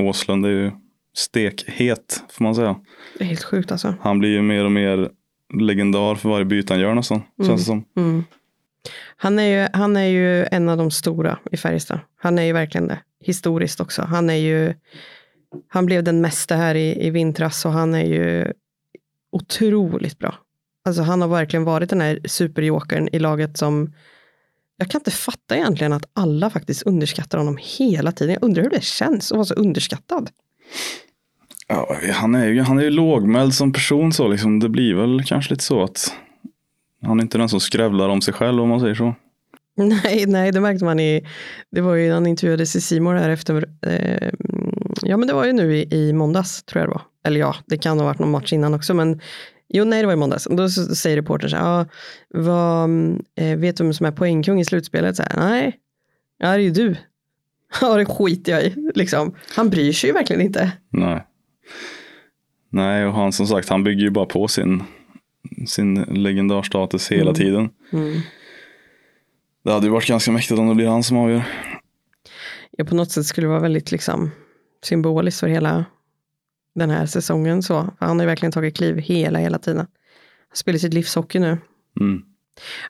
Åslund 0.00 0.46
är 0.46 0.50
ju 0.50 0.70
stekhet 1.14 2.24
får 2.30 2.44
man 2.44 2.54
säga. 2.54 2.80
Det 3.18 3.24
är 3.24 3.28
helt 3.28 3.44
sjukt 3.44 3.72
alltså. 3.72 3.94
Han 4.00 4.18
blir 4.18 4.30
ju 4.30 4.42
mer 4.42 4.64
och 4.64 4.72
mer 4.72 5.10
legendar 5.54 6.14
för 6.14 6.28
varje 6.28 6.44
byte 6.44 6.72
han 6.72 6.80
gör 6.80 6.94
nästan. 6.94 7.22
Mm. 7.38 7.48
Känns 7.48 7.60
det 7.60 7.66
som. 7.66 7.84
Mm. 7.96 8.24
Han, 9.16 9.38
är 9.38 9.62
ju, 9.62 9.68
han 9.72 9.96
är 9.96 10.06
ju 10.06 10.44
en 10.44 10.68
av 10.68 10.76
de 10.76 10.90
stora 10.90 11.38
i 11.50 11.56
Färjestad. 11.56 11.98
Han 12.16 12.38
är 12.38 12.42
ju 12.42 12.52
verkligen 12.52 12.88
det. 12.88 12.98
Historiskt 13.20 13.80
också. 13.80 14.02
Han 14.02 14.30
är 14.30 14.34
ju 14.34 14.74
han 15.68 15.86
blev 15.86 16.04
den 16.04 16.20
mesta 16.20 16.56
här 16.56 16.74
i, 16.74 17.06
i 17.06 17.10
vintras 17.10 17.64
och 17.64 17.72
han 17.72 17.94
är 17.94 18.04
ju 18.04 18.52
otroligt 19.32 20.18
bra. 20.18 20.34
Alltså 20.84 21.02
han 21.02 21.20
har 21.20 21.28
verkligen 21.28 21.64
varit 21.64 21.90
den 21.90 22.00
här 22.00 22.20
superjokern 22.24 23.08
i 23.12 23.18
laget 23.18 23.56
som 23.56 23.92
jag 24.76 24.90
kan 24.90 25.00
inte 25.00 25.10
fatta 25.10 25.56
egentligen 25.56 25.92
att 25.92 26.10
alla 26.12 26.50
faktiskt 26.50 26.82
underskattar 26.82 27.38
honom 27.38 27.58
hela 27.60 28.12
tiden. 28.12 28.34
Jag 28.34 28.44
undrar 28.44 28.62
hur 28.62 28.70
det 28.70 28.84
känns 28.84 29.32
att 29.32 29.36
vara 29.36 29.44
så 29.44 29.54
underskattad. 29.54 30.30
Ja, 31.68 31.96
han, 32.12 32.34
är 32.34 32.46
ju, 32.46 32.60
han 32.60 32.78
är 32.78 32.82
ju 32.82 32.90
lågmäld 32.90 33.54
som 33.54 33.72
person 33.72 34.12
så 34.12 34.28
liksom. 34.28 34.60
Det 34.60 34.68
blir 34.68 34.94
väl 34.94 35.24
kanske 35.24 35.52
lite 35.52 35.64
så 35.64 35.82
att 35.82 36.14
han 37.02 37.18
är 37.18 37.22
inte 37.22 37.38
den 37.38 37.48
som 37.48 37.60
skrävlar 37.60 38.08
om 38.08 38.20
sig 38.20 38.34
själv 38.34 38.62
om 38.62 38.68
man 38.68 38.80
säger 38.80 38.94
så. 38.94 39.14
Nej, 39.76 40.26
nej, 40.26 40.52
det 40.52 40.60
märkte 40.60 40.84
man 40.84 41.00
i, 41.00 41.26
det 41.70 41.80
var 41.80 41.94
ju 41.94 42.12
han 42.12 42.26
intervjuades 42.26 42.76
i 42.76 42.80
Simor 42.80 43.14
här 43.14 43.30
efter, 43.30 43.68
eh, 43.86 44.30
ja 45.02 45.16
men 45.16 45.28
det 45.28 45.34
var 45.34 45.44
ju 45.44 45.52
nu 45.52 45.76
i, 45.76 45.94
i 45.94 46.12
måndags 46.12 46.62
tror 46.62 46.80
jag 46.80 46.88
det 46.88 46.92
var. 46.92 47.02
Eller 47.24 47.40
ja, 47.40 47.56
det 47.66 47.78
kan 47.78 47.98
ha 47.98 48.06
varit 48.06 48.18
någon 48.18 48.30
match 48.30 48.52
innan 48.52 48.74
också, 48.74 48.94
men 48.94 49.20
jo, 49.68 49.84
nej, 49.84 50.00
det 50.00 50.06
var 50.06 50.12
i 50.12 50.16
måndags. 50.16 50.48
Då 50.50 50.68
säger 50.68 51.16
reportern 51.16 51.50
så 51.50 51.56
här, 51.56 51.64
ja, 51.64 51.86
vad, 52.28 52.90
eh, 53.34 53.58
vet 53.58 53.76
du 53.76 53.84
vem 53.84 53.94
som 53.94 54.06
är 54.06 54.10
poängkung 54.12 54.60
i 54.60 54.64
slutspelet? 54.64 55.16
Så 55.16 55.22
här, 55.22 55.36
nej, 55.36 55.76
ja, 56.38 56.48
det 56.48 56.54
är 56.54 56.58
ju 56.58 56.70
du. 56.70 56.96
Ja, 57.80 57.96
det 57.96 58.06
skiter 58.06 58.52
jag 58.52 58.64
i, 58.64 58.90
liksom. 58.94 59.34
Han 59.56 59.70
bryr 59.70 59.92
sig 59.92 60.10
ju 60.10 60.14
verkligen 60.14 60.42
inte. 60.42 60.72
Nej. 60.90 61.26
Nej, 62.70 63.06
och 63.06 63.12
han 63.14 63.32
som 63.32 63.46
sagt, 63.46 63.68
han 63.68 63.84
bygger 63.84 64.02
ju 64.02 64.10
bara 64.10 64.26
på 64.26 64.48
sin, 64.48 64.82
sin 65.66 65.94
legendarstatus 65.94 67.12
hela 67.12 67.22
Mm. 67.30 67.34
tiden. 67.34 67.70
Mm. 67.92 68.20
Det 69.64 69.72
hade 69.72 69.86
ju 69.86 69.92
varit 69.92 70.06
ganska 70.08 70.32
mäktigt 70.32 70.58
om 70.60 70.68
det 70.68 70.74
blir 70.74 70.88
han 70.88 71.02
som 71.02 71.16
avgör. 71.16 71.42
Ja, 72.70 72.84
på 72.84 72.94
något 72.94 73.10
sätt 73.10 73.26
skulle 73.26 73.44
det 73.46 73.50
vara 73.50 73.60
väldigt 73.60 73.92
liksom, 73.92 74.30
symboliskt 74.84 75.40
för 75.40 75.46
hela 75.48 75.84
den 76.76 76.90
här 76.90 77.06
säsongen. 77.06 77.62
Så. 77.62 77.82
För 77.98 78.06
Han 78.06 78.16
har 78.16 78.24
ju 78.24 78.26
verkligen 78.26 78.52
tagit 78.52 78.76
kliv 78.76 78.98
hela, 78.98 79.38
hela 79.38 79.58
tiden. 79.58 79.86
Han 80.48 80.56
spelar 80.56 80.78
sitt 80.78 80.94
livshockey 80.94 81.38
nu. 81.38 81.58
Mm. 82.00 82.22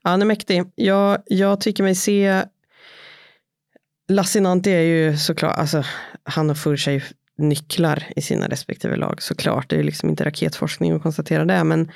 Ja, 0.02 0.10
han 0.10 0.22
är 0.22 0.26
mäktig. 0.26 0.64
Jag, 0.74 1.18
jag 1.26 1.60
tycker 1.60 1.82
mig 1.82 1.94
se 1.94 2.44
Lassinantti 4.08 4.70
är 4.70 4.80
ju 4.80 5.16
såklart, 5.16 5.58
alltså, 5.58 5.84
han 6.22 6.56
Furch 6.56 6.88
är 6.88 6.92
ju 6.92 7.00
nycklar 7.38 8.04
i 8.16 8.22
sina 8.22 8.48
respektive 8.48 8.96
lag 8.96 9.22
såklart. 9.22 9.70
Det 9.70 9.76
är 9.76 9.78
ju 9.78 9.84
liksom 9.84 10.08
inte 10.08 10.24
raketforskning 10.24 10.92
att 10.92 11.02
konstatera 11.02 11.44
det, 11.44 11.64
men 11.64 11.90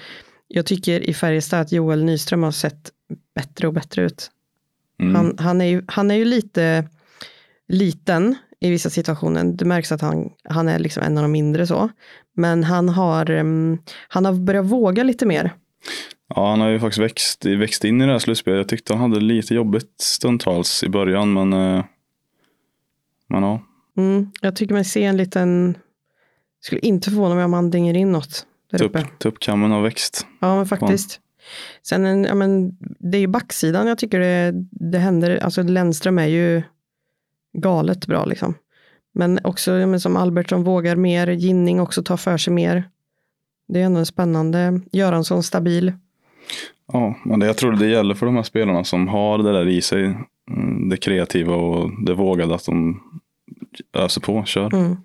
jag 0.48 0.66
tycker 0.66 1.00
i 1.00 1.14
Färjestad 1.14 1.60
att 1.60 1.72
Joel 1.72 2.04
Nyström 2.04 2.42
har 2.42 2.52
sett 2.52 2.90
bättre 3.34 3.66
och 3.66 3.74
bättre 3.74 4.02
ut. 4.02 4.30
Mm. 5.00 5.14
Han, 5.14 5.38
han, 5.38 5.60
är 5.60 5.64
ju, 5.64 5.82
han 5.88 6.10
är 6.10 6.14
ju 6.14 6.24
lite 6.24 6.88
liten 7.68 8.36
i 8.60 8.70
vissa 8.70 8.90
situationer. 8.90 9.44
Det 9.44 9.64
märks 9.64 9.92
att 9.92 10.00
han, 10.00 10.30
han 10.44 10.68
är 10.68 10.78
liksom 10.78 11.02
en 11.02 11.18
av 11.18 11.22
de 11.22 11.32
mindre 11.32 11.66
så. 11.66 11.88
Men 12.36 12.64
han 12.64 12.88
har, 12.88 13.30
em, 13.30 13.78
han 14.08 14.24
har 14.24 14.32
börjat 14.32 14.66
våga 14.66 15.02
lite 15.02 15.26
mer. 15.26 15.54
Ja, 16.34 16.50
han 16.50 16.60
har 16.60 16.68
ju 16.68 16.80
faktiskt 16.80 17.02
växt, 17.02 17.44
växt 17.44 17.84
in 17.84 18.00
i 18.00 18.06
det 18.06 18.12
här 18.12 18.18
slutspelet. 18.18 18.58
Jag 18.58 18.68
tyckte 18.68 18.94
han 18.94 19.10
hade 19.10 19.24
lite 19.24 19.54
jobbigt 19.54 20.00
stundtals 20.00 20.82
i 20.82 20.88
början, 20.88 21.32
men, 21.32 21.52
eh, 21.52 21.84
men 23.28 23.42
ja. 23.42 23.62
Mm, 23.96 24.30
jag 24.40 24.56
tycker 24.56 24.74
mig 24.74 24.84
se 24.84 25.04
en 25.04 25.16
liten, 25.16 25.78
skulle 26.60 26.80
inte 26.80 27.10
förvåna 27.10 27.34
mig 27.34 27.44
om 27.44 27.52
han 27.52 27.70
dänger 27.70 27.96
in 27.96 28.12
något 28.12 28.46
där 28.70 28.82
uppe. 28.82 29.00
Tupp, 29.00 29.18
tuppkammen 29.18 29.70
har 29.70 29.82
växt. 29.82 30.26
Ja, 30.40 30.56
men 30.56 30.66
faktiskt. 30.66 31.20
Sen, 31.82 32.06
en, 32.06 32.24
ja, 32.24 32.34
men, 32.34 32.76
det 32.80 33.18
är 33.18 33.20
ju 33.20 33.26
backsidan 33.26 33.86
jag 33.86 33.98
tycker 33.98 34.20
det, 34.20 34.52
det 34.70 34.98
händer. 34.98 35.36
Alltså 35.36 35.62
Lennström 35.62 36.18
är 36.18 36.26
ju 36.26 36.62
galet 37.52 38.06
bra 38.06 38.24
liksom. 38.24 38.54
Men 39.12 39.38
också 39.44 39.70
men 39.70 40.00
som 40.00 40.16
Albertsson 40.16 40.64
vågar 40.64 40.96
mer, 40.96 41.26
Ginning 41.26 41.80
också 41.80 42.02
tar 42.02 42.16
för 42.16 42.36
sig 42.36 42.52
mer. 42.52 42.84
Det 43.68 43.80
är 43.80 43.84
ändå 43.84 43.98
en 43.98 44.06
spännande, 44.06 44.80
Göransson 44.92 45.42
stabil. 45.42 45.92
Ja, 46.92 47.16
men 47.24 47.40
det, 47.40 47.46
jag 47.46 47.56
tror 47.56 47.72
det 47.72 47.86
gäller 47.86 48.14
för 48.14 48.26
de 48.26 48.36
här 48.36 48.42
spelarna 48.42 48.84
som 48.84 49.08
har 49.08 49.38
det 49.38 49.52
där 49.52 49.68
i 49.68 49.82
sig. 49.82 50.04
Mm, 50.50 50.88
Det 50.88 50.96
kreativa 50.96 51.54
och 51.54 52.04
det 52.06 52.14
vågade 52.14 52.54
att 52.54 52.66
de 52.66 53.02
öser 53.92 54.20
på, 54.20 54.44
kör. 54.44 54.74
Mm. 54.74 54.96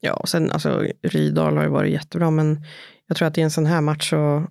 Ja, 0.00 0.14
och 0.14 0.28
sen 0.28 0.50
alltså 0.50 0.84
Rydahl 1.02 1.56
har 1.56 1.64
ju 1.64 1.70
varit 1.70 1.92
jättebra, 1.92 2.30
men 2.30 2.64
jag 3.06 3.16
tror 3.16 3.28
att 3.28 3.38
i 3.38 3.40
en 3.40 3.50
sån 3.50 3.66
här 3.66 3.80
match 3.80 4.10
så, 4.10 4.46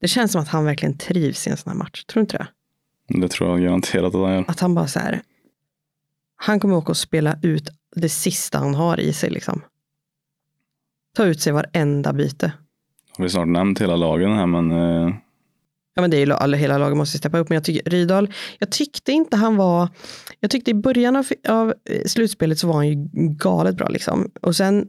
det 0.00 0.08
känns 0.08 0.32
som 0.32 0.40
att 0.42 0.48
han 0.48 0.64
verkligen 0.64 0.98
trivs 0.98 1.46
i 1.46 1.50
en 1.50 1.56
sån 1.56 1.70
här 1.70 1.78
match. 1.78 2.04
Tror 2.04 2.20
du 2.20 2.20
inte 2.20 2.38
det? 2.38 2.48
Det 3.20 3.28
tror 3.28 3.50
jag 3.50 3.62
garanterat 3.62 4.14
att 4.14 4.20
han 4.20 4.34
gör. 4.34 4.44
Att 4.48 4.60
han 4.60 4.74
bara 4.74 4.86
så 4.86 4.98
här, 4.98 5.22
han 6.36 6.60
kommer 6.60 6.76
åka 6.76 6.92
och 6.92 6.96
spela 6.96 7.38
ut 7.42 7.68
det 7.96 8.08
sista 8.08 8.58
han 8.58 8.74
har 8.74 9.00
i 9.00 9.12
sig 9.12 9.30
liksom. 9.30 9.62
Ta 11.16 11.24
ut 11.24 11.40
sig 11.40 11.52
varenda 11.52 12.12
byte. 12.12 12.52
Vi 13.18 13.24
har 13.24 13.28
snart 13.28 13.48
nämnt 13.48 13.80
hela 13.80 13.96
lagen 13.96 14.32
här, 14.32 14.46
men 14.46 14.70
eh, 14.70 15.14
Ja 15.94 16.00
men 16.00 16.10
det 16.10 16.16
är 16.16 16.26
ju, 16.26 16.32
alla, 16.32 16.56
hela 16.56 16.78
laget 16.78 16.96
måste 16.96 17.18
steppa 17.18 17.38
upp, 17.38 17.48
men 17.48 17.54
jag 17.54 17.64
tycker 17.64 17.90
Rydahl, 17.90 18.32
jag 18.58 18.72
tyckte 18.72 19.12
inte 19.12 19.36
han 19.36 19.56
var, 19.56 19.88
jag 20.40 20.50
tyckte 20.50 20.70
i 20.70 20.74
början 20.74 21.16
av, 21.16 21.26
av 21.48 21.74
eh, 21.90 22.04
slutspelet 22.06 22.58
så 22.58 22.66
var 22.66 22.74
han 22.74 22.88
ju 22.88 23.08
galet 23.36 23.76
bra 23.76 23.88
liksom. 23.88 24.30
Och 24.40 24.56
sen 24.56 24.88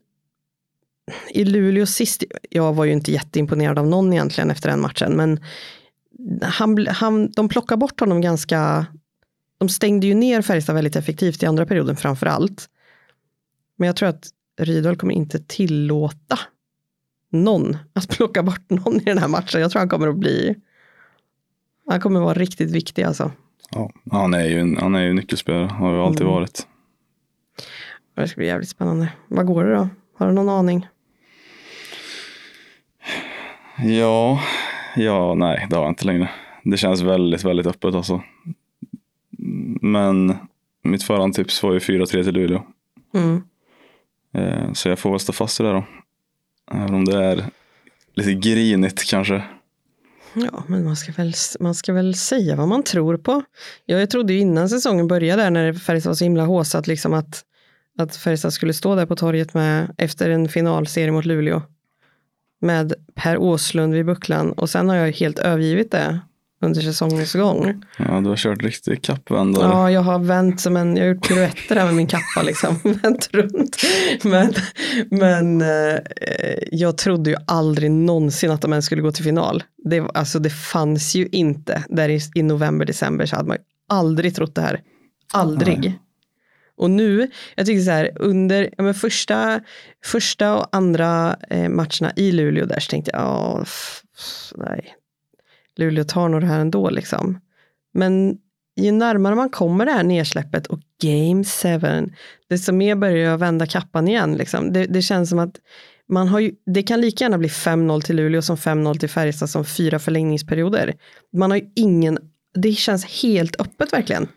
i 1.30 1.46
Luleå 1.46 1.86
sist, 1.86 2.24
jag 2.50 2.74
var 2.74 2.86
ju 2.86 2.92
inte 2.92 3.12
jätteimponerad 3.12 3.80
av 3.80 3.88
någon 3.88 4.14
egentligen 4.14 4.52
efter 4.52 4.70
den 4.70 4.82
matchen, 4.82 5.16
men 5.16 5.40
han, 6.42 6.88
han, 6.88 7.32
de 7.32 7.50
plockade 7.50 7.80
bort 7.80 8.00
honom 8.00 8.22
ganska, 8.22 8.86
de 9.58 9.70
stängde 9.70 10.08
ju 10.08 10.14
ner 10.14 10.42
Färjestad 10.42 10.76
väldigt 10.76 10.96
effektivt 10.96 11.44
i 11.44 11.46
andra 11.46 11.66
perioden 11.66 11.96
framför 11.96 12.26
allt. 12.26 12.70
Men 13.78 13.88
jag 13.88 13.96
tror 13.96 14.10
att 14.10 14.30
Rydahl 14.62 14.96
kommer 14.96 15.14
inte 15.14 15.40
tillåta 15.40 16.40
någon 17.32 17.78
att 17.94 18.08
plocka 18.18 18.44
bort 18.44 18.70
någon 18.70 18.96
i 18.96 19.04
den 19.04 19.18
här 19.18 19.28
matchen. 19.28 19.62
Jag 19.62 19.72
tror 19.72 19.80
han 19.80 19.90
kommer 19.90 20.08
att 20.08 20.18
bli, 20.20 20.56
han 21.90 22.00
kommer 22.00 22.20
att 22.20 22.26
vara 22.26 22.34
riktigt 22.34 22.72
viktig 22.72 23.04
alltså. 23.04 23.32
ja, 23.72 23.92
han 24.12 24.34
är 24.34 24.46
ju 24.46 24.76
han 24.76 24.96
är 24.96 25.04
ju 25.04 25.14
nyckelspelare, 25.14 25.66
har 25.68 25.94
ju 25.94 26.00
alltid 26.02 26.22
Mm. 26.22 26.34
varit. 26.34 26.68
Det 28.16 28.28
ska 28.28 28.38
bli 28.38 28.48
jävligt 28.48 28.70
spännande. 28.70 29.14
Vad 29.28 29.46
går 29.46 29.64
det 29.64 29.76
då? 29.76 29.90
Har 30.18 30.28
du 30.28 30.34
någon 30.34 30.50
aning? 30.50 30.88
Ja, 33.84 34.40
ja, 34.96 35.34
nej, 35.34 35.68
det 35.70 35.76
har 35.76 35.84
jag 35.84 35.92
inte 35.92 36.06
längre. 36.06 36.30
Det 36.64 36.78
känns 36.78 37.02
väldigt, 37.02 37.44
väldigt 37.44 37.68
öppet 37.68 37.96
alltså. 37.96 38.22
Men 39.86 40.38
mitt 40.84 41.04
förhandstips 41.04 41.64
var 41.64 41.74
ju 41.74 41.80
4-3 41.80 42.06
till 42.24 42.34
Luleå. 42.34 42.64
Mm. 43.14 43.44
Eh, 44.34 44.74
Så 44.74 44.90
jag 44.90 45.00
får 45.00 45.12
väl 45.12 45.20
stå 45.20 45.34
fast 45.34 45.60
i 45.60 45.64
det 45.64 45.72
då. 45.72 45.86
Även 46.72 46.96
om 46.96 47.06
det 47.06 47.24
är 47.24 47.46
lite 48.14 48.34
grinigt 48.34 49.10
kanske. 49.10 49.44
Ja, 50.34 50.64
men 50.68 50.84
man 50.84 50.96
ska, 50.96 51.12
väl, 51.12 51.34
man 51.60 51.76
ska 51.76 51.94
väl 51.94 52.16
säga 52.16 52.56
vad 52.56 52.68
man 52.68 52.84
tror 52.84 53.18
på. 53.18 53.44
Ja, 53.86 53.98
jag 54.00 54.10
trodde 54.10 54.34
ju 54.34 54.40
innan 54.40 54.70
säsongen 54.70 55.08
började 55.08 55.44
där 55.44 55.52
när 55.52 55.74
Färjestad 55.74 56.10
var 56.10 56.16
så 56.16 56.24
himla 56.24 56.46
håsat 56.46 56.88
liksom 56.88 57.14
att, 57.14 57.44
att 57.98 58.16
Färjestad 58.16 58.54
skulle 58.54 58.74
stå 58.74 58.96
där 58.96 59.06
på 59.06 59.16
torget 59.16 59.54
med, 59.54 59.96
efter 59.98 60.30
en 60.30 60.50
finalserie 60.50 61.12
mot 61.12 61.26
Luleå. 61.26 61.62
Med 62.62 62.94
Per 63.16 63.38
Åslund 63.38 63.94
vid 63.94 64.06
bucklan 64.06 64.52
och 64.52 64.70
sen 64.70 64.90
har 64.90 64.96
jag 64.96 65.12
helt 65.12 65.40
övergivit 65.40 65.92
det 65.92 66.20
under 66.66 66.82
säsongens 66.82 67.34
gång. 67.34 67.84
Ja, 67.98 68.22
du 68.22 68.30
har 68.30 68.36
kört 68.36 68.64
riktig 68.64 69.02
kappvändare. 69.02 69.64
Ja, 69.66 69.92
jag 69.92 70.02
har 70.02 70.20
vänt 70.20 70.62
som 70.62 70.78
en, 70.78 70.98
jag 70.98 71.04
har 71.06 71.14
gjort 71.14 71.28
piruetter 71.28 71.76
här 71.76 71.86
med 71.86 71.96
min 71.96 72.08
kappa 72.08 72.42
liksom, 72.44 72.76
vänt 73.04 73.30
runt. 73.32 73.78
Men, 74.24 74.54
men 75.10 75.62
eh, 75.62 76.00
jag 76.72 76.98
trodde 76.98 77.30
ju 77.30 77.36
aldrig 77.48 77.92
någonsin 77.92 78.52
att 78.52 78.62
de 78.62 78.72
ens 78.74 78.86
skulle 78.86 79.02
gå 79.02 79.12
till 79.12 79.24
final. 79.24 79.64
Det, 79.90 80.00
alltså, 80.14 80.40
det 80.40 80.50
fanns 80.50 81.16
ju 81.16 81.28
inte 81.32 81.84
där 81.90 82.10
i, 82.10 82.20
i 82.36 82.44
november, 82.44 82.86
december 82.86 83.26
så 83.26 83.36
hade 83.36 83.48
man 83.48 83.58
ju 83.58 83.64
aldrig 83.90 84.36
trott 84.36 84.56
det 84.56 84.62
här. 84.62 84.82
Aldrig. 85.34 85.80
Nej. 85.80 86.00
Och 86.78 86.90
nu, 86.92 87.30
jag 87.56 87.66
tycker 87.66 87.82
så 87.82 87.92
här, 87.92 88.12
under 88.16 88.70
ja, 88.78 88.84
men 88.84 88.94
första, 88.94 89.60
första 90.06 90.56
och 90.58 90.68
andra 90.76 91.36
eh, 91.50 91.70
matcherna 91.70 92.12
i 92.16 92.32
Luleå 92.32 92.66
där 92.66 92.80
så 92.80 92.90
tänkte 92.90 93.12
jag, 93.14 93.60
f- 93.64 94.02
nej, 94.58 94.86
Luleå 95.76 96.04
tar 96.04 96.30
nog 96.30 96.42
det 96.42 96.48
här 96.48 96.60
ändå 96.60 96.90
liksom. 96.90 97.40
Men 97.94 98.38
ju 98.82 98.92
närmare 98.92 99.36
man 99.36 99.50
kommer 99.50 99.86
det 99.86 99.92
här 99.92 100.04
nedsläppet 100.04 100.68
och 100.68 100.80
game 101.02 101.44
7, 101.44 102.12
desto 102.50 102.72
mer 102.72 102.96
börjar 102.96 103.18
jag 103.18 103.38
vända 103.38 103.66
kappan 103.66 104.08
igen. 104.08 104.34
Liksom. 104.34 104.74
Det, 104.74 104.86
det 104.86 105.02
känns 105.02 105.30
som 105.30 105.40
att 105.40 105.56
man 106.10 106.28
har 106.28 106.40
ju, 106.40 106.52
det 106.66 106.84
kan 106.84 107.02
lika 107.02 107.24
gärna 107.24 107.38
bli 107.38 107.48
5-0 107.48 108.02
till 108.02 108.16
Luleå 108.16 108.42
som 108.42 108.56
5-0 108.56 109.00
till 109.00 109.10
Färjestad 109.10 109.50
som 109.50 109.66
fyra 109.66 110.00
förlängningsperioder. 110.00 110.94
Man 111.34 111.52
har 111.52 111.58
ju 111.58 111.72
ingen, 111.76 112.18
det 112.54 112.72
känns 112.72 113.06
helt 113.24 113.62
öppet 113.62 113.94
verkligen. 113.94 114.28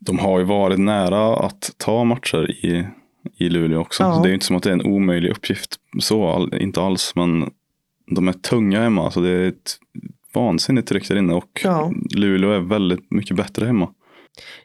De 0.00 0.18
har 0.18 0.38
ju 0.38 0.44
varit 0.44 0.78
nära 0.78 1.36
att 1.36 1.70
ta 1.76 2.04
matcher 2.04 2.50
i, 2.50 2.86
i 3.36 3.48
Luleå 3.48 3.80
också. 3.80 4.02
Ja. 4.02 4.14
Så 4.14 4.22
det 4.22 4.26
är 4.26 4.28
ju 4.28 4.34
inte 4.34 4.46
som 4.46 4.56
att 4.56 4.62
det 4.62 4.70
är 4.70 4.72
en 4.72 4.86
omöjlig 4.86 5.30
uppgift. 5.30 5.76
Så, 6.00 6.28
all, 6.28 6.54
inte 6.54 6.82
alls. 6.82 7.12
Men 7.14 7.50
de 8.16 8.28
är 8.28 8.32
tunga 8.32 8.80
hemma. 8.80 9.10
Så 9.10 9.20
det 9.20 9.30
är 9.30 9.48
ett 9.48 9.78
vansinnigt 10.40 10.88
där 10.88 11.16
inne. 11.16 11.34
Och 11.34 11.60
Ja. 11.64 11.92
Luleå 12.16 12.50
är 12.50 12.60
väldigt 12.60 13.10
mycket 13.10 13.36
bättre 13.36 13.66
hemma. 13.66 13.88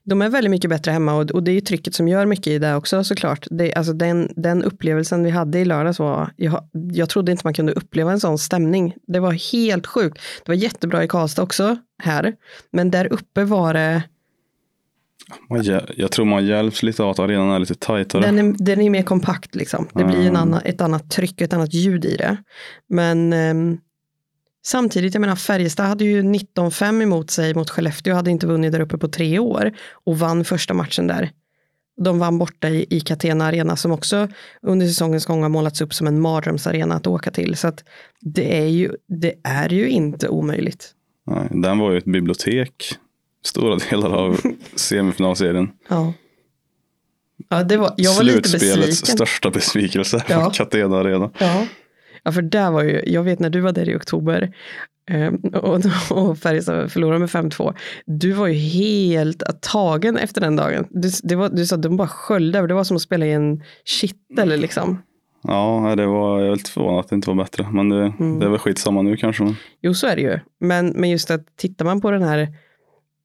De 0.03 0.21
är 0.21 0.29
väldigt 0.29 0.51
mycket 0.51 0.69
bättre 0.69 0.91
hemma 0.91 1.13
och, 1.15 1.31
och 1.31 1.43
det 1.43 1.51
är 1.51 1.53
ju 1.53 1.61
trycket 1.61 1.95
som 1.95 2.07
gör 2.07 2.25
mycket 2.25 2.47
i 2.47 2.59
det 2.59 2.75
också 2.75 3.03
såklart. 3.03 3.47
Det, 3.51 3.73
alltså 3.73 3.93
den, 3.93 4.29
den 4.35 4.63
upplevelsen 4.63 5.23
vi 5.23 5.29
hade 5.29 5.59
i 5.59 5.65
lördags 5.65 5.99
var, 5.99 6.29
jag, 6.35 6.63
jag 6.71 7.09
trodde 7.09 7.31
inte 7.31 7.41
man 7.47 7.53
kunde 7.53 7.71
uppleva 7.73 8.11
en 8.11 8.19
sån 8.19 8.37
stämning. 8.37 8.93
Det 9.07 9.19
var 9.19 9.31
helt 9.53 9.87
sjukt. 9.87 10.17
Det 10.45 10.51
var 10.51 10.55
jättebra 10.55 11.03
i 11.03 11.07
Karlstad 11.07 11.43
också 11.43 11.77
här, 12.03 12.33
men 12.71 12.91
där 12.91 13.13
uppe 13.13 13.43
var 13.43 13.73
det, 13.73 14.03
Jag 15.97 16.11
tror 16.11 16.25
man 16.25 16.45
hjälps 16.45 16.83
lite 16.83 17.03
av 17.03 17.09
att 17.09 17.19
arenan 17.19 17.49
är 17.51 17.59
lite 17.59 17.75
tajtare. 17.75 18.21
den 18.21 18.39
är, 18.39 18.55
den 18.57 18.81
är 18.81 18.89
mer 18.89 19.03
kompakt 19.03 19.55
liksom. 19.55 19.87
Det 19.93 20.03
blir 20.03 20.15
en 20.15 20.21
Mm. 20.21 20.35
annan, 20.35 20.61
ett 20.65 20.81
annat 20.81 21.09
tryck, 21.11 21.41
ett 21.41 21.53
annat 21.53 21.73
ljud 21.73 22.05
i 22.05 22.15
det. 22.15 22.37
Men 22.89 23.33
ehm, 23.33 23.77
samtidigt, 24.65 25.13
jag 25.13 25.21
menar 25.21 25.35
Färjestad 25.35 25.85
hade 25.85 26.03
ju 26.05 26.21
19-5 26.21 27.03
emot 27.03 27.31
sig 27.31 27.53
mot 27.53 27.69
Skellefteå, 27.69 28.13
hade 28.15 28.31
inte 28.31 28.47
vunnit 28.47 28.71
där 28.71 28.79
uppe 28.79 28.97
på 28.97 29.07
tre 29.07 29.39
år 29.39 29.71
och 29.91 30.19
vann 30.19 30.45
första 30.45 30.73
matchen 30.73 31.07
där. 31.07 31.31
De 31.97 32.19
vann 32.19 32.37
borta 32.37 32.69
i, 32.69 32.85
i 32.89 32.99
Catena 32.99 33.45
Arena 33.45 33.75
som 33.75 33.91
också 33.91 34.27
under 34.61 34.87
säsongens 34.87 35.25
gång 35.25 35.41
har 35.41 35.49
målats 35.49 35.81
upp 35.81 35.93
som 35.93 36.07
en 36.07 36.21
mardrömsarena 36.21 36.95
att 36.95 37.07
åka 37.07 37.31
till. 37.31 37.55
Så 37.55 37.67
att 37.67 37.83
det 38.21 38.57
är 38.57 38.65
ju, 38.67 38.91
det 39.21 39.33
är 39.43 39.69
ju 39.69 39.89
inte 39.89 40.27
omöjligt. 40.27 40.91
Nej, 41.27 41.47
den 41.51 41.79
var 41.79 41.91
ju 41.91 41.97
ett 41.97 42.05
bibliotek. 42.05 42.95
Stora 43.45 43.75
delar 43.89 44.09
av 44.11 44.41
semifinalserien. 44.75 45.71
Ja. 45.89 46.13
Ja, 47.49 47.63
det 47.63 47.77
var, 47.77 47.93
jag 47.97 48.13
var 48.15 48.23
lite 48.23 48.49
Slutspelets 48.49 48.87
besviken. 48.87 49.15
största 49.15 49.49
besvikelse. 49.49 50.23
Ja. 50.29 50.51
Catena 50.53 50.97
Arena. 50.97 51.31
Ja. 51.37 51.67
Ja, 52.23 52.31
för 52.31 52.41
där 52.41 52.71
var 52.71 52.83
ju, 52.83 53.01
jag 53.05 53.23
vet 53.23 53.39
när 53.39 53.49
du 53.49 53.59
var 53.59 53.71
där 53.71 53.89
i 53.89 53.95
oktober 53.95 54.55
eh, 55.09 55.33
och, 55.53 55.81
och 56.11 56.37
Färjestad 56.37 56.91
förlorade 56.91 57.19
med 57.19 57.29
5-2. 57.29 57.75
Du 58.05 58.31
var 58.31 58.47
ju 58.47 58.53
helt 58.53 59.43
tagen 59.61 60.17
efter 60.17 60.41
den 60.41 60.55
dagen. 60.55 60.87
Du, 60.89 61.09
det 61.23 61.35
var, 61.35 61.49
du 61.49 61.65
sa 61.65 61.75
att 61.75 61.81
de 61.81 61.97
bara 61.97 62.07
sköljde 62.07 62.57
över. 62.59 62.67
Det 62.67 62.73
var 62.73 62.83
som 62.83 62.95
att 62.95 63.01
spela 63.01 63.25
i 63.25 63.31
en 63.33 63.63
kittel 63.85 64.59
liksom. 64.59 65.01
Ja, 65.47 65.93
det 65.97 66.05
var, 66.05 66.39
jag 66.39 66.47
är 66.51 66.55
lite 66.55 66.71
förvånad 66.71 66.99
att 66.99 67.09
det 67.09 67.15
inte 67.15 67.29
var 67.29 67.35
bättre. 67.43 67.67
Men 67.71 67.89
det, 67.89 68.13
Mm. 68.19 68.39
det 68.39 68.45
är 68.45 68.49
väl 68.49 68.59
skitsamma 68.59 69.01
nu 69.01 69.17
kanske. 69.17 69.55
Jo, 69.81 69.93
så 69.93 70.07
är 70.07 70.15
det 70.15 70.21
ju. 70.21 70.39
Men, 70.59 70.87
men 70.87 71.09
just 71.09 71.31
att 71.31 71.57
tittar 71.57 71.85
man 71.85 72.01
på 72.01 72.11
den 72.11 72.23
här, 72.23 72.47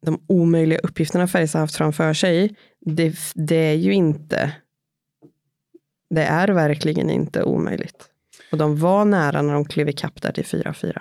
de 0.07 0.21
omöjliga 0.27 0.79
uppgifterna 0.79 1.27
Färjestad 1.27 1.61
haft 1.61 1.77
framför 1.77 2.13
sig, 2.15 2.57
det, 2.81 3.15
det 3.35 3.57
är 3.57 3.75
ju 3.75 3.93
inte, 3.93 4.53
det 6.11 6.23
är 6.23 6.49
verkligen 6.49 7.11
inte 7.11 7.43
omöjligt. 7.43 8.08
Och 8.53 8.59
de 8.59 8.77
var 8.77 9.05
nära 9.05 9.43
när 9.43 9.55
de 9.55 9.65
klev 9.65 9.89
ikapp 9.89 10.23
där 10.23 10.33
till 10.33 10.45
4-4. 10.45 11.01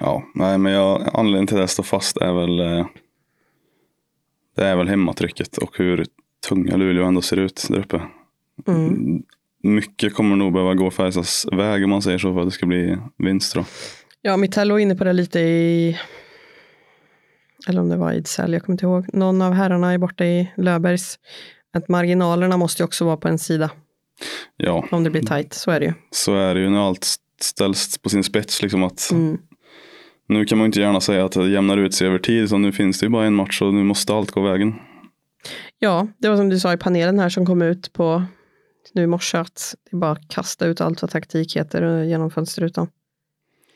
ja, 0.00 0.24
nej, 0.34 0.58
men 0.58 0.72
jag, 0.72 1.10
anledningen 1.12 1.46
till 1.46 1.56
jag 1.56 1.70
står 1.70 1.82
fast 1.82 2.16
är 2.16 2.32
väl 2.32 2.60
eh, 2.60 2.86
det 4.56 4.64
är 4.64 4.76
väl 4.76 4.88
hemmatrycket 4.88 5.58
och 5.58 5.78
hur 5.78 6.06
tunga 6.48 6.76
Luleå 6.76 7.04
ändå 7.04 7.22
ser 7.22 7.36
ut 7.36 7.66
där 7.68 7.78
uppe. 7.78 8.02
Mm. 8.66 9.22
Mycket 9.62 10.14
kommer 10.14 10.36
nog 10.36 10.52
behöva 10.52 10.74
gå 10.74 10.90
Färjestads 10.90 11.46
väg 11.52 11.84
om 11.84 11.90
man 11.90 12.02
säger 12.02 12.18
så 12.18 12.34
för 12.34 12.40
att 12.40 12.46
det 12.46 12.50
ska 12.50 12.66
bli 12.66 12.98
vinst. 13.18 13.54
Då. 13.54 13.64
Ja, 14.22 14.36
Mitell 14.36 14.70
var 14.70 14.78
inne 14.78 14.94
på 14.94 15.04
det 15.04 15.12
lite 15.12 15.40
i, 15.40 15.98
eller 17.68 17.80
om 17.80 17.88
det 17.88 17.96
var 17.96 18.12
Ejdsell, 18.12 18.52
jag 18.52 18.62
kommer 18.62 18.74
inte 18.74 18.86
ihåg. 18.86 19.06
Någon 19.12 19.42
av 19.42 19.52
herrarna 19.52 19.92
är 19.92 19.98
borta 19.98 20.24
i 20.24 20.52
Löbergs. 20.56 21.18
Att 21.72 21.88
marginalerna 21.88 22.56
måste 22.56 22.82
ju 22.82 22.84
också 22.84 23.04
vara 23.04 23.16
på 23.16 23.28
en 23.28 23.38
sida 23.38 23.70
Ja, 24.56 24.84
om 24.90 25.04
det 25.04 25.10
blir 25.10 25.22
tajt, 25.22 25.54
så 25.54 25.70
är 25.70 25.80
det 25.80 25.86
ju. 25.86 25.92
så 26.10 26.34
är 26.34 26.54
det 26.54 26.60
ju 26.60 26.70
när 26.70 26.88
allt 26.88 27.06
ställs 27.40 27.98
på 27.98 28.08
sin 28.08 28.24
spets. 28.24 28.62
Liksom 28.62 28.82
att 28.82 29.10
Mm. 29.12 29.38
Nu 30.28 30.44
kan 30.44 30.58
man 30.58 30.66
inte 30.66 30.80
gärna 30.80 31.00
säga 31.00 31.24
att 31.24 31.32
det 31.32 31.48
jämnar 31.48 31.76
ut 31.76 31.94
sig 31.94 32.06
över 32.06 32.18
tid. 32.18 32.48
Så 32.48 32.58
nu 32.58 32.72
finns 32.72 33.00
det 33.00 33.06
ju 33.06 33.10
bara 33.10 33.26
en 33.26 33.34
match 33.34 33.62
och 33.62 33.74
nu 33.74 33.84
måste 33.84 34.14
allt 34.14 34.30
gå 34.30 34.40
vägen. 34.42 34.74
Ja, 35.78 36.06
det 36.18 36.28
var 36.28 36.36
som 36.36 36.48
du 36.48 36.58
sa 36.60 36.72
i 36.72 36.76
panelen 36.76 37.18
här 37.18 37.28
som 37.28 37.46
kom 37.46 37.62
ut 37.62 37.92
på 37.92 38.22
nu 38.94 39.02
i 39.02 39.06
morse 39.06 39.38
att 39.38 39.74
det 39.90 39.96
är 39.96 40.00
bara 40.00 40.10
att 40.10 40.28
kasta 40.28 40.66
ut 40.66 40.80
allt 40.80 41.02
vad 41.02 41.10
taktik 41.10 41.56
heter 41.56 42.02
genom 42.02 42.30
fönsterrutan. 42.30 42.88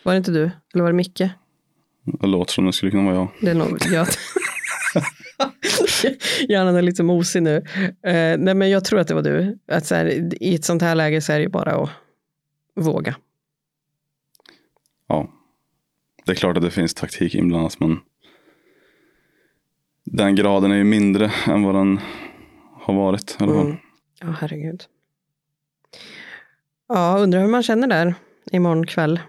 Var 0.02 0.12
det 0.12 0.18
inte 0.18 0.30
du? 0.30 0.50
Eller 0.74 0.82
var 0.82 0.90
det 0.90 0.96
Micke? 0.96 1.22
Det 2.04 2.26
låter 2.26 2.52
som 2.52 2.66
det 2.66 2.72
skulle 2.72 2.90
kunna 2.90 3.04
vara 3.04 3.14
jag. 3.14 3.28
Det 3.40 3.50
är 3.50 3.54
nog 3.54 3.78
jag. 3.92 4.06
Hjärnan 6.48 6.76
är 6.76 6.82
lite 6.82 7.02
mosig 7.02 7.42
nu. 7.42 7.56
Eh, 8.02 8.38
nej 8.38 8.54
men 8.54 8.70
jag 8.70 8.84
tror 8.84 9.00
att 9.00 9.08
det 9.08 9.14
var 9.14 9.22
du. 9.22 9.58
Att 9.68 9.86
så 9.86 9.94
här, 9.94 10.34
I 10.42 10.54
ett 10.54 10.64
sånt 10.64 10.82
här 10.82 10.94
läge 10.94 11.20
så 11.20 11.32
är 11.32 11.36
det 11.36 11.42
ju 11.42 11.48
bara 11.48 11.72
att 11.82 11.90
våga. 12.74 13.16
Ja, 15.08 15.30
det 16.24 16.32
är 16.32 16.36
klart 16.36 16.56
att 16.56 16.62
det 16.62 16.70
finns 16.70 16.94
taktik 16.94 17.34
inblandat 17.34 17.80
men 17.80 18.00
den 20.04 20.34
graden 20.34 20.72
är 20.72 20.76
ju 20.76 20.84
mindre 20.84 21.32
än 21.46 21.62
vad 21.62 21.74
den 21.74 22.00
har 22.72 22.94
varit. 22.94 23.36
i 23.40 23.44
alla 23.44 23.52
fall. 23.52 23.66
Mm. 23.66 23.76
Ja, 24.20 24.34
herregud. 24.40 24.84
Ja, 26.88 27.18
undrar 27.18 27.40
hur 27.40 27.48
man 27.48 27.62
känner 27.62 27.86
där 27.88 28.14
imorgon 28.52 28.86
kväll. 28.86 29.20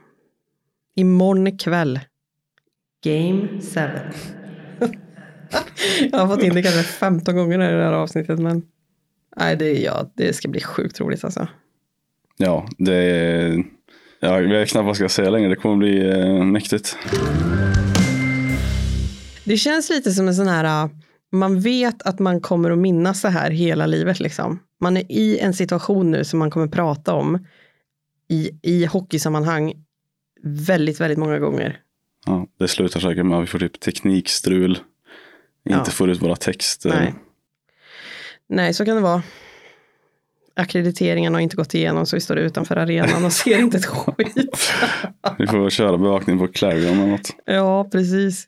Imorgon 0.95 1.57
kväll. 1.57 1.99
Game 3.03 3.47
7. 3.47 4.40
Jag 6.11 6.19
har 6.19 6.27
fått 6.27 6.43
in 6.43 6.53
det 6.53 6.63
kanske 6.63 6.83
15 6.83 7.35
gånger 7.35 7.55
i 7.55 7.75
det 7.75 7.83
här 7.83 7.93
avsnittet, 7.93 8.39
men 8.39 8.61
nej, 9.37 9.55
det, 9.55 9.71
ja, 9.71 10.11
det 10.15 10.33
ska 10.33 10.47
bli 10.47 10.61
sjukt 10.61 10.99
roligt 10.99 11.23
alltså. 11.23 11.47
Ja, 12.37 12.67
det 12.77 13.63
ja, 14.19 14.41
jag 14.41 14.49
vet 14.49 14.69
knappt 14.69 14.83
vad 14.83 14.89
jag 14.89 14.95
ska 14.95 15.09
säga 15.09 15.29
längre. 15.29 15.49
Det 15.49 15.55
kommer 15.55 15.75
bli 15.75 16.09
eh, 16.09 16.43
mäktigt. 16.43 16.97
Det 19.43 19.57
känns 19.57 19.89
lite 19.89 20.11
som 20.11 20.27
en 20.27 20.35
sån 20.35 20.47
här, 20.47 20.85
uh, 20.85 20.91
man 21.31 21.59
vet 21.59 22.01
att 22.01 22.19
man 22.19 22.41
kommer 22.41 22.71
att 22.71 22.77
minnas 22.77 23.21
det 23.21 23.29
här 23.29 23.51
hela 23.51 23.85
livet 23.85 24.19
liksom. 24.19 24.59
Man 24.79 24.97
är 24.97 25.11
i 25.11 25.39
en 25.39 25.53
situation 25.53 26.11
nu 26.11 26.23
som 26.23 26.39
man 26.39 26.51
kommer 26.51 26.67
prata 26.67 27.13
om 27.13 27.45
i, 28.29 28.49
i 28.63 28.85
hockeysammanhang 28.85 29.73
väldigt, 30.43 31.01
väldigt 31.01 31.19
många 31.19 31.39
gånger. 31.39 31.79
Ja, 32.25 32.47
det 32.59 32.67
slutar 32.67 32.99
säkert 32.99 33.25
med 33.25 33.37
att 33.37 33.43
vi 33.43 33.47
får 33.47 33.59
typ 33.59 33.79
teknikstrul. 33.79 34.79
Ja. 35.63 35.79
Inte 35.79 35.91
får 35.91 36.09
ut 36.09 36.21
våra 36.21 36.35
texter. 36.35 36.89
Nej. 36.89 37.13
Nej, 38.49 38.73
så 38.73 38.85
kan 38.85 38.95
det 38.95 39.01
vara. 39.01 39.23
Akkrediteringen 40.53 41.33
har 41.33 41.41
inte 41.41 41.55
gått 41.55 41.73
igenom 41.73 42.05
så 42.05 42.15
vi 42.15 42.19
står 42.19 42.37
utanför 42.37 42.75
arenan 42.75 43.25
och 43.25 43.33
ser 43.33 43.59
inte 43.59 43.77
ett 43.77 43.85
skit. 43.85 44.71
Vi 45.37 45.47
får 45.47 45.69
köra 45.69 45.97
bevakning 45.97 46.39
på 46.39 46.47
Clarion 46.47 46.97
eller 46.97 47.07
något. 47.07 47.35
Ja, 47.45 47.89
precis. 47.91 48.47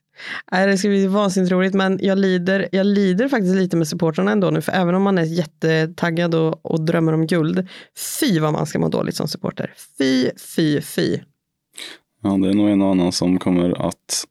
Nej, 0.51 0.67
det 0.67 0.77
ska 0.77 0.87
bli 0.87 1.07
vansinnigt 1.07 1.51
roligt, 1.51 1.73
men 1.73 1.99
jag 2.01 2.17
lider, 2.17 2.69
jag 2.71 2.85
lider 2.85 3.27
faktiskt 3.27 3.55
lite 3.55 3.77
med 3.77 3.87
supportrarna 3.87 4.31
ändå 4.31 4.49
nu, 4.49 4.61
för 4.61 4.71
även 4.71 4.95
om 4.95 5.03
man 5.03 5.17
är 5.17 5.23
jättetaggad 5.23 6.35
och, 6.35 6.65
och 6.65 6.85
drömmer 6.85 7.13
om 7.13 7.27
guld, 7.27 7.67
fy 8.19 8.39
vad 8.39 8.53
man 8.53 8.65
ska 8.65 8.79
må 8.79 8.89
dåligt 8.89 9.15
som 9.15 9.27
supporter. 9.27 9.73
Fy, 9.97 10.29
fy, 10.55 10.81
fy. 10.81 11.19
Ja, 12.23 12.29
det 12.29 12.49
är 12.49 12.53
nog 12.53 12.69
en 12.69 12.81
och 12.81 12.91
annan 12.91 13.11
som 13.11 13.39
kommer 13.39 13.87
att 13.87 14.25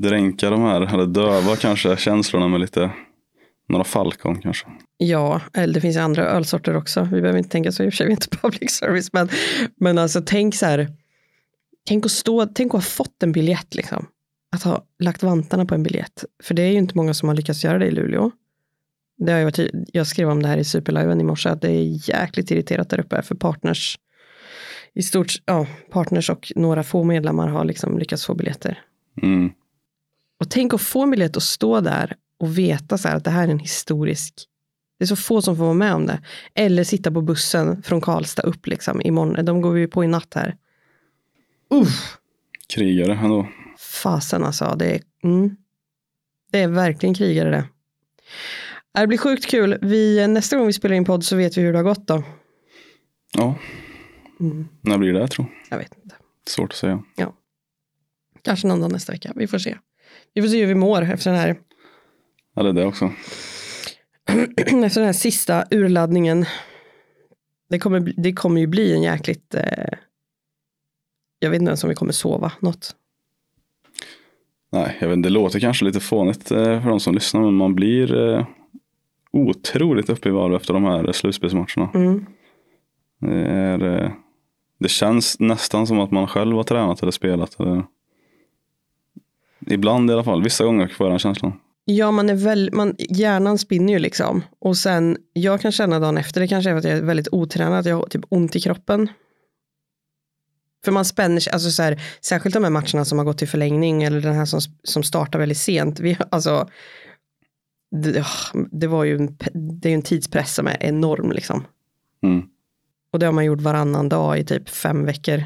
dränka 0.00 0.50
de 0.50 0.62
här, 0.62 0.94
eller 0.94 1.06
döva 1.06 1.56
kanske 1.56 1.96
känslorna 1.96 2.48
med 2.48 2.60
lite, 2.60 2.90
några 3.68 3.84
Falcon 3.84 4.40
kanske. 4.40 4.66
Ja, 4.96 5.40
eller 5.54 5.74
det 5.74 5.80
finns 5.80 5.96
ju 5.96 6.00
andra 6.00 6.26
ölsorter 6.26 6.76
också. 6.76 7.08
Vi 7.12 7.20
behöver 7.20 7.38
inte 7.38 7.50
tänka 7.50 7.72
så, 7.72 7.82
i 7.82 7.88
och 7.88 7.92
för 7.92 7.96
sig 7.96 8.06
vi 8.06 8.12
är 8.12 8.16
inte 8.16 8.36
public 8.42 8.70
service, 8.70 9.12
men, 9.12 9.28
men 9.76 9.98
alltså 9.98 10.22
tänk 10.26 10.54
så 10.54 10.66
här, 10.66 10.88
tänk 11.88 12.06
att 12.06 12.12
stå, 12.12 12.46
tänk 12.46 12.68
att 12.68 12.72
ha 12.72 12.80
fått 12.80 13.22
en 13.22 13.32
biljett 13.32 13.74
liksom. 13.74 14.06
Att 14.52 14.62
ha 14.62 14.84
lagt 14.98 15.22
vantarna 15.22 15.66
på 15.66 15.74
en 15.74 15.82
biljett. 15.82 16.24
För 16.42 16.54
det 16.54 16.62
är 16.62 16.70
ju 16.70 16.78
inte 16.78 16.96
många 16.96 17.14
som 17.14 17.28
har 17.28 17.36
lyckats 17.36 17.64
göra 17.64 17.78
det 17.78 17.86
i 17.86 17.90
Luleå. 17.90 18.30
Det 19.18 19.32
har 19.32 19.38
jag, 19.38 19.46
varit, 19.46 19.70
jag 19.92 20.06
skrev 20.06 20.30
om 20.30 20.42
det 20.42 20.48
här 20.48 20.58
i 20.58 20.64
Superliven 20.64 21.20
i 21.20 21.24
morse, 21.24 21.48
att 21.48 21.60
det 21.60 21.70
är 21.70 22.08
jäkligt 22.10 22.50
irriterat 22.50 22.90
där 22.90 23.00
uppe 23.00 23.22
för 23.22 23.34
partners. 23.34 23.98
I 24.94 25.02
stort, 25.02 25.32
ja, 25.44 25.66
partners 25.90 26.30
och 26.30 26.52
några 26.56 26.82
få 26.82 27.04
medlemmar 27.04 27.48
har 27.48 27.64
liksom 27.64 27.98
lyckats 27.98 28.26
få 28.26 28.34
biljetter. 28.34 28.78
Mm. 29.22 29.52
Och 30.40 30.50
tänk 30.50 30.74
att 30.74 30.80
få 30.80 31.02
en 31.02 31.10
biljett 31.10 31.36
och 31.36 31.42
stå 31.42 31.80
där 31.80 32.16
och 32.38 32.58
veta 32.58 32.98
så 32.98 33.08
här 33.08 33.16
att 33.16 33.24
det 33.24 33.30
här 33.30 33.48
är 33.48 33.52
en 33.52 33.58
historisk, 33.58 34.34
det 34.98 35.04
är 35.04 35.06
så 35.06 35.16
få 35.16 35.42
som 35.42 35.56
får 35.56 35.64
vara 35.64 35.74
med 35.74 35.94
om 35.94 36.06
det. 36.06 36.22
Eller 36.54 36.84
sitta 36.84 37.10
på 37.10 37.22
bussen 37.22 37.82
från 37.82 38.00
Karlstad 38.00 38.42
upp 38.42 38.66
liksom 38.66 39.00
imorgon, 39.00 39.44
de 39.44 39.60
går 39.60 39.72
vi 39.72 39.86
på 39.86 40.04
i 40.04 40.06
natt 40.06 40.34
här. 40.34 40.56
Uff, 41.70 42.18
Krigare 42.74 43.14
ändå. 43.14 43.48
fasen 43.78 44.44
alltså, 44.44 44.74
det 44.78 44.94
är, 44.94 45.00
mm, 45.24 45.56
det 46.52 46.58
är 46.58 46.68
verkligen 46.68 47.14
krigare 47.14 47.50
det. 47.50 47.64
Det 49.00 49.06
blir 49.06 49.18
sjukt 49.18 49.46
kul. 49.46 49.78
Vi, 49.82 50.28
nästa 50.28 50.56
gång 50.56 50.66
vi 50.66 50.72
spelar 50.72 50.96
in 50.96 51.04
podd 51.04 51.24
så 51.24 51.36
vet 51.36 51.58
vi 51.58 51.62
hur 51.62 51.72
det 51.72 51.78
har 51.78 51.84
gått 51.84 52.06
då. 52.06 52.22
Ja, 53.32 53.54
Mm, 54.40 54.68
när 54.80 54.98
blir 54.98 55.12
det 55.12 55.28
tror 55.28 55.46
jag 55.70 55.78
vet 55.78 55.94
inte. 56.02 56.16
Svårt 56.46 56.72
att 56.72 56.76
säga. 56.78 57.02
Kanske 58.42 58.68
någon 58.68 58.80
dag 58.80 58.92
nästa 58.92 59.12
vecka. 59.12 59.32
Vi 59.36 59.46
får 59.46 59.58
se. 59.58 59.76
Vi 60.34 60.42
får 60.42 60.48
se 60.48 60.60
hur 60.60 60.66
vi 60.66 60.74
mår 60.74 61.02
efter 61.02 61.30
den 61.30 61.40
här 61.40 61.56
Eller 62.56 62.72
det 62.72 62.86
också. 62.86 63.04
efter 64.56 65.00
den 65.00 65.06
här 65.06 65.12
sista 65.12 65.64
urladdningen. 65.70 66.46
Det 67.70 67.78
kommer, 67.78 68.12
det 68.16 68.32
kommer 68.32 68.60
ju 68.60 68.66
bli 68.66 68.92
en 68.92 69.02
jäkligt, 69.02 69.54
eh, 69.54 69.98
jag 71.38 71.50
vet 71.50 71.60
inte 71.60 71.70
ens 71.70 71.84
om 71.84 71.88
vi 71.88 71.94
kommer 71.94 72.12
sova 72.12 72.52
något. 72.60 72.96
Nej, 74.72 74.96
jag 75.00 75.08
vet 75.08 75.16
inte, 75.16 75.28
det 75.28 75.32
låter 75.32 75.60
kanske 75.60 75.84
lite 75.84 76.00
fånigt 76.00 76.50
eh, 76.50 76.82
för 76.82 76.88
de 76.88 77.00
som 77.00 77.14
lyssnar, 77.14 77.40
men 77.40 77.54
man 77.54 77.74
blir 77.74 78.28
eh, 78.28 78.46
otroligt 79.32 80.10
uppe 80.10 80.28
i 80.28 80.32
varv 80.32 80.54
efter 80.54 80.74
de 80.74 80.84
här 80.84 81.12
slutspelsmatcherna. 81.12 81.90
Mm. 81.94 82.26
Det, 83.20 83.46
är, 83.46 84.02
eh, 84.02 84.10
det 84.78 84.88
känns 84.88 85.40
nästan 85.40 85.86
som 85.86 86.00
att 86.00 86.10
man 86.10 86.28
själv 86.28 86.56
har 86.56 86.64
tränat 86.64 87.02
eller 87.02 87.12
spelat. 87.12 87.60
Eller... 87.60 87.84
Ibland 89.66 90.10
i 90.10 90.12
alla 90.12 90.24
fall, 90.24 90.42
vissa 90.42 90.64
gånger 90.64 90.88
får 90.88 91.06
jag 91.06 91.12
den 91.12 91.18
känslan. 91.18 91.52
Ja, 91.84 92.10
man 92.10 92.30
är 92.30 92.34
väl, 92.34 92.70
man, 92.72 92.94
hjärnan 92.98 93.58
spinner 93.58 93.92
ju 93.92 93.98
liksom. 93.98 94.42
Och 94.58 94.76
sen, 94.76 95.16
jag 95.32 95.60
kan 95.60 95.72
känna 95.72 95.98
dagen 95.98 96.18
efter, 96.18 96.40
det 96.40 96.48
kanske 96.48 96.70
är 96.70 96.74
för 96.74 96.78
att 96.78 96.84
jag 96.84 96.98
är 96.98 97.02
väldigt 97.02 97.28
otränad, 97.32 97.78
att 97.78 97.86
jag 97.86 97.96
har 97.96 98.06
typ 98.06 98.24
ont 98.28 98.56
i 98.56 98.60
kroppen. 98.60 99.08
För 100.84 100.92
man 100.92 101.04
spänner 101.04 101.40
sig, 101.40 101.52
alltså 101.52 101.70
så 101.70 101.82
här, 101.82 102.02
särskilt 102.20 102.54
de 102.54 102.64
här 102.64 102.70
matcherna 102.70 103.04
som 103.04 103.18
har 103.18 103.24
gått 103.24 103.38
till 103.38 103.48
förlängning 103.48 104.02
eller 104.02 104.20
den 104.20 104.34
här 104.34 104.44
som, 104.44 104.60
som 104.82 105.02
startar 105.02 105.38
väldigt 105.38 105.58
sent. 105.58 106.00
Vi, 106.00 106.18
alltså, 106.30 106.68
det, 107.90 108.26
det 108.70 108.86
var 108.86 109.04
ju 109.04 109.16
en, 109.16 109.36
det 109.52 109.88
är 109.88 109.90
ju 109.90 109.94
en 109.94 110.02
tidspress 110.02 110.54
som 110.54 110.66
är 110.66 110.76
enorm 110.80 111.32
liksom. 111.32 111.64
Mm. 112.22 112.42
Och 113.12 113.18
det 113.18 113.26
har 113.26 113.32
man 113.32 113.44
gjort 113.44 113.60
varannan 113.60 114.08
dag 114.08 114.38
i 114.38 114.44
typ 114.44 114.68
fem 114.68 115.04
veckor. 115.04 115.44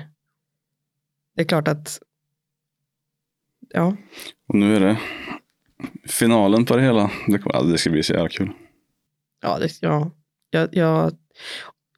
Det 1.37 1.43
är 1.43 1.47
klart 1.47 1.69
att, 1.69 2.01
ja, 3.75 3.97
Och 4.49 4.55
nu 4.55 4.77
är 4.77 4.81
det 4.81 4.99
finalen 6.09 6.65
på 6.65 6.77
det 6.77 6.83
hela. 6.83 7.11
Det, 7.27 7.39
kommer- 7.39 7.73
det 7.73 7.79
ska 7.79 7.91
bli 7.91 8.03
så 8.03 8.13
jävla 8.13 8.29
kul. 8.29 8.51
ja, 9.43 9.59
det, 9.59 9.79
ja 9.83 10.11
jag, 10.51 10.69
jag, 10.73 11.13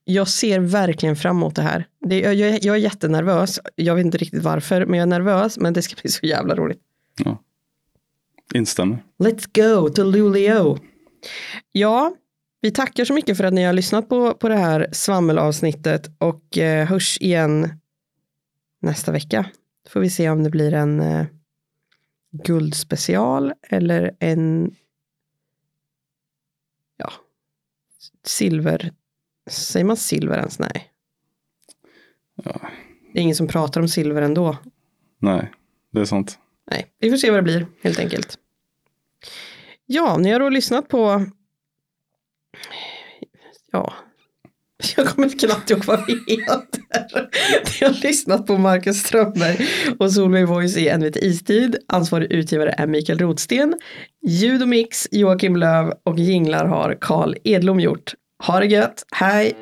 jag 0.04 0.28
ser 0.28 0.60
verkligen 0.60 1.16
fram 1.16 1.36
emot 1.36 1.54
det 1.56 1.62
här. 1.62 1.86
Det, 2.06 2.20
jag, 2.20 2.34
jag, 2.34 2.58
jag 2.64 2.76
är 2.76 2.80
jättenervös. 2.80 3.60
Jag 3.74 3.94
vet 3.94 4.04
inte 4.06 4.18
riktigt 4.18 4.42
varför, 4.42 4.86
men 4.86 4.98
jag 4.98 5.02
är 5.02 5.10
nervös. 5.10 5.58
Men 5.58 5.72
det 5.72 5.82
ska 5.82 5.94
bli 6.02 6.10
så 6.10 6.26
jävla 6.26 6.54
roligt. 6.54 6.80
Ja. 7.24 7.42
Instämmer. 8.54 9.02
Let's 9.18 9.48
go 9.80 9.88
to 9.88 10.02
Luleå. 10.04 10.78
Ja, 11.72 12.14
vi 12.60 12.70
tackar 12.70 13.04
så 13.04 13.12
mycket 13.14 13.36
för 13.36 13.44
att 13.44 13.52
ni 13.54 13.64
har 13.64 13.72
lyssnat 13.72 14.08
på, 14.08 14.34
på 14.34 14.48
det 14.48 14.56
här 14.56 14.88
svammelavsnittet 14.92 16.10
och 16.18 16.58
eh, 16.58 16.86
hörs 16.86 17.18
igen 17.20 17.68
nästa 18.82 19.12
vecka. 19.12 19.46
Får 19.88 20.00
vi 20.00 20.10
se 20.10 20.30
om 20.30 20.42
det 20.44 20.50
blir 20.50 20.72
en 20.74 21.00
eh, 21.00 21.26
guldspecial 22.44 23.52
eller 23.62 24.16
en 24.20 24.76
ja, 26.96 27.12
silver. 28.24 28.92
Säger 29.46 29.86
man 29.86 29.96
silver 29.96 30.38
ens? 30.38 30.58
Nej. 30.58 30.92
Ja. 32.34 32.60
Det 33.12 33.18
är 33.18 33.22
ingen 33.22 33.36
som 33.36 33.48
pratar 33.48 33.80
om 33.80 33.88
silver 33.88 34.22
ändå. 34.22 34.56
Nej, 35.18 35.52
det 35.90 36.00
är 36.00 36.04
sant. 36.04 36.38
Nej, 36.70 36.92
vi 36.98 37.10
får 37.10 37.16
se 37.16 37.30
vad 37.30 37.38
det 37.38 37.42
blir 37.42 37.66
helt 37.82 37.98
enkelt. 37.98 38.38
Ja, 39.86 40.16
ni 40.18 40.30
har 40.30 40.40
då 40.40 40.48
lyssnat 40.48 40.88
på 40.88 41.26
ja, 43.70 43.94
jag 44.96 45.06
kommer 45.06 45.28
knappt 45.28 45.70
ihåg 45.70 45.84
vad 45.84 46.06
vi 46.06 46.12
heter. 46.12 47.28
Jag 47.80 47.88
har 47.88 48.02
lyssnat 48.02 48.46
på 48.46 48.58
Marcus 48.58 49.02
Strömberg 49.02 49.68
och 49.98 50.12
Solveig 50.12 50.48
Voice 50.48 50.76
i 50.76 50.88
En 50.88 51.02
vit 51.02 51.16
istid. 51.16 51.76
Ansvarig 51.88 52.32
utgivare 52.32 52.74
är 52.78 52.86
Mikael 52.86 53.18
Rotsten. 53.18 53.74
Ljud 54.26 54.62
och 54.62 54.68
mix 54.68 55.08
Joakim 55.10 55.56
Löv 55.56 55.92
och 56.04 56.18
jinglar 56.18 56.66
har 56.66 56.96
Karl 57.00 57.34
Edlom 57.44 57.80
gjort. 57.80 58.14
Ha 58.46 58.60
det 58.60 58.66
gött, 58.66 59.02
hej! 59.10 59.56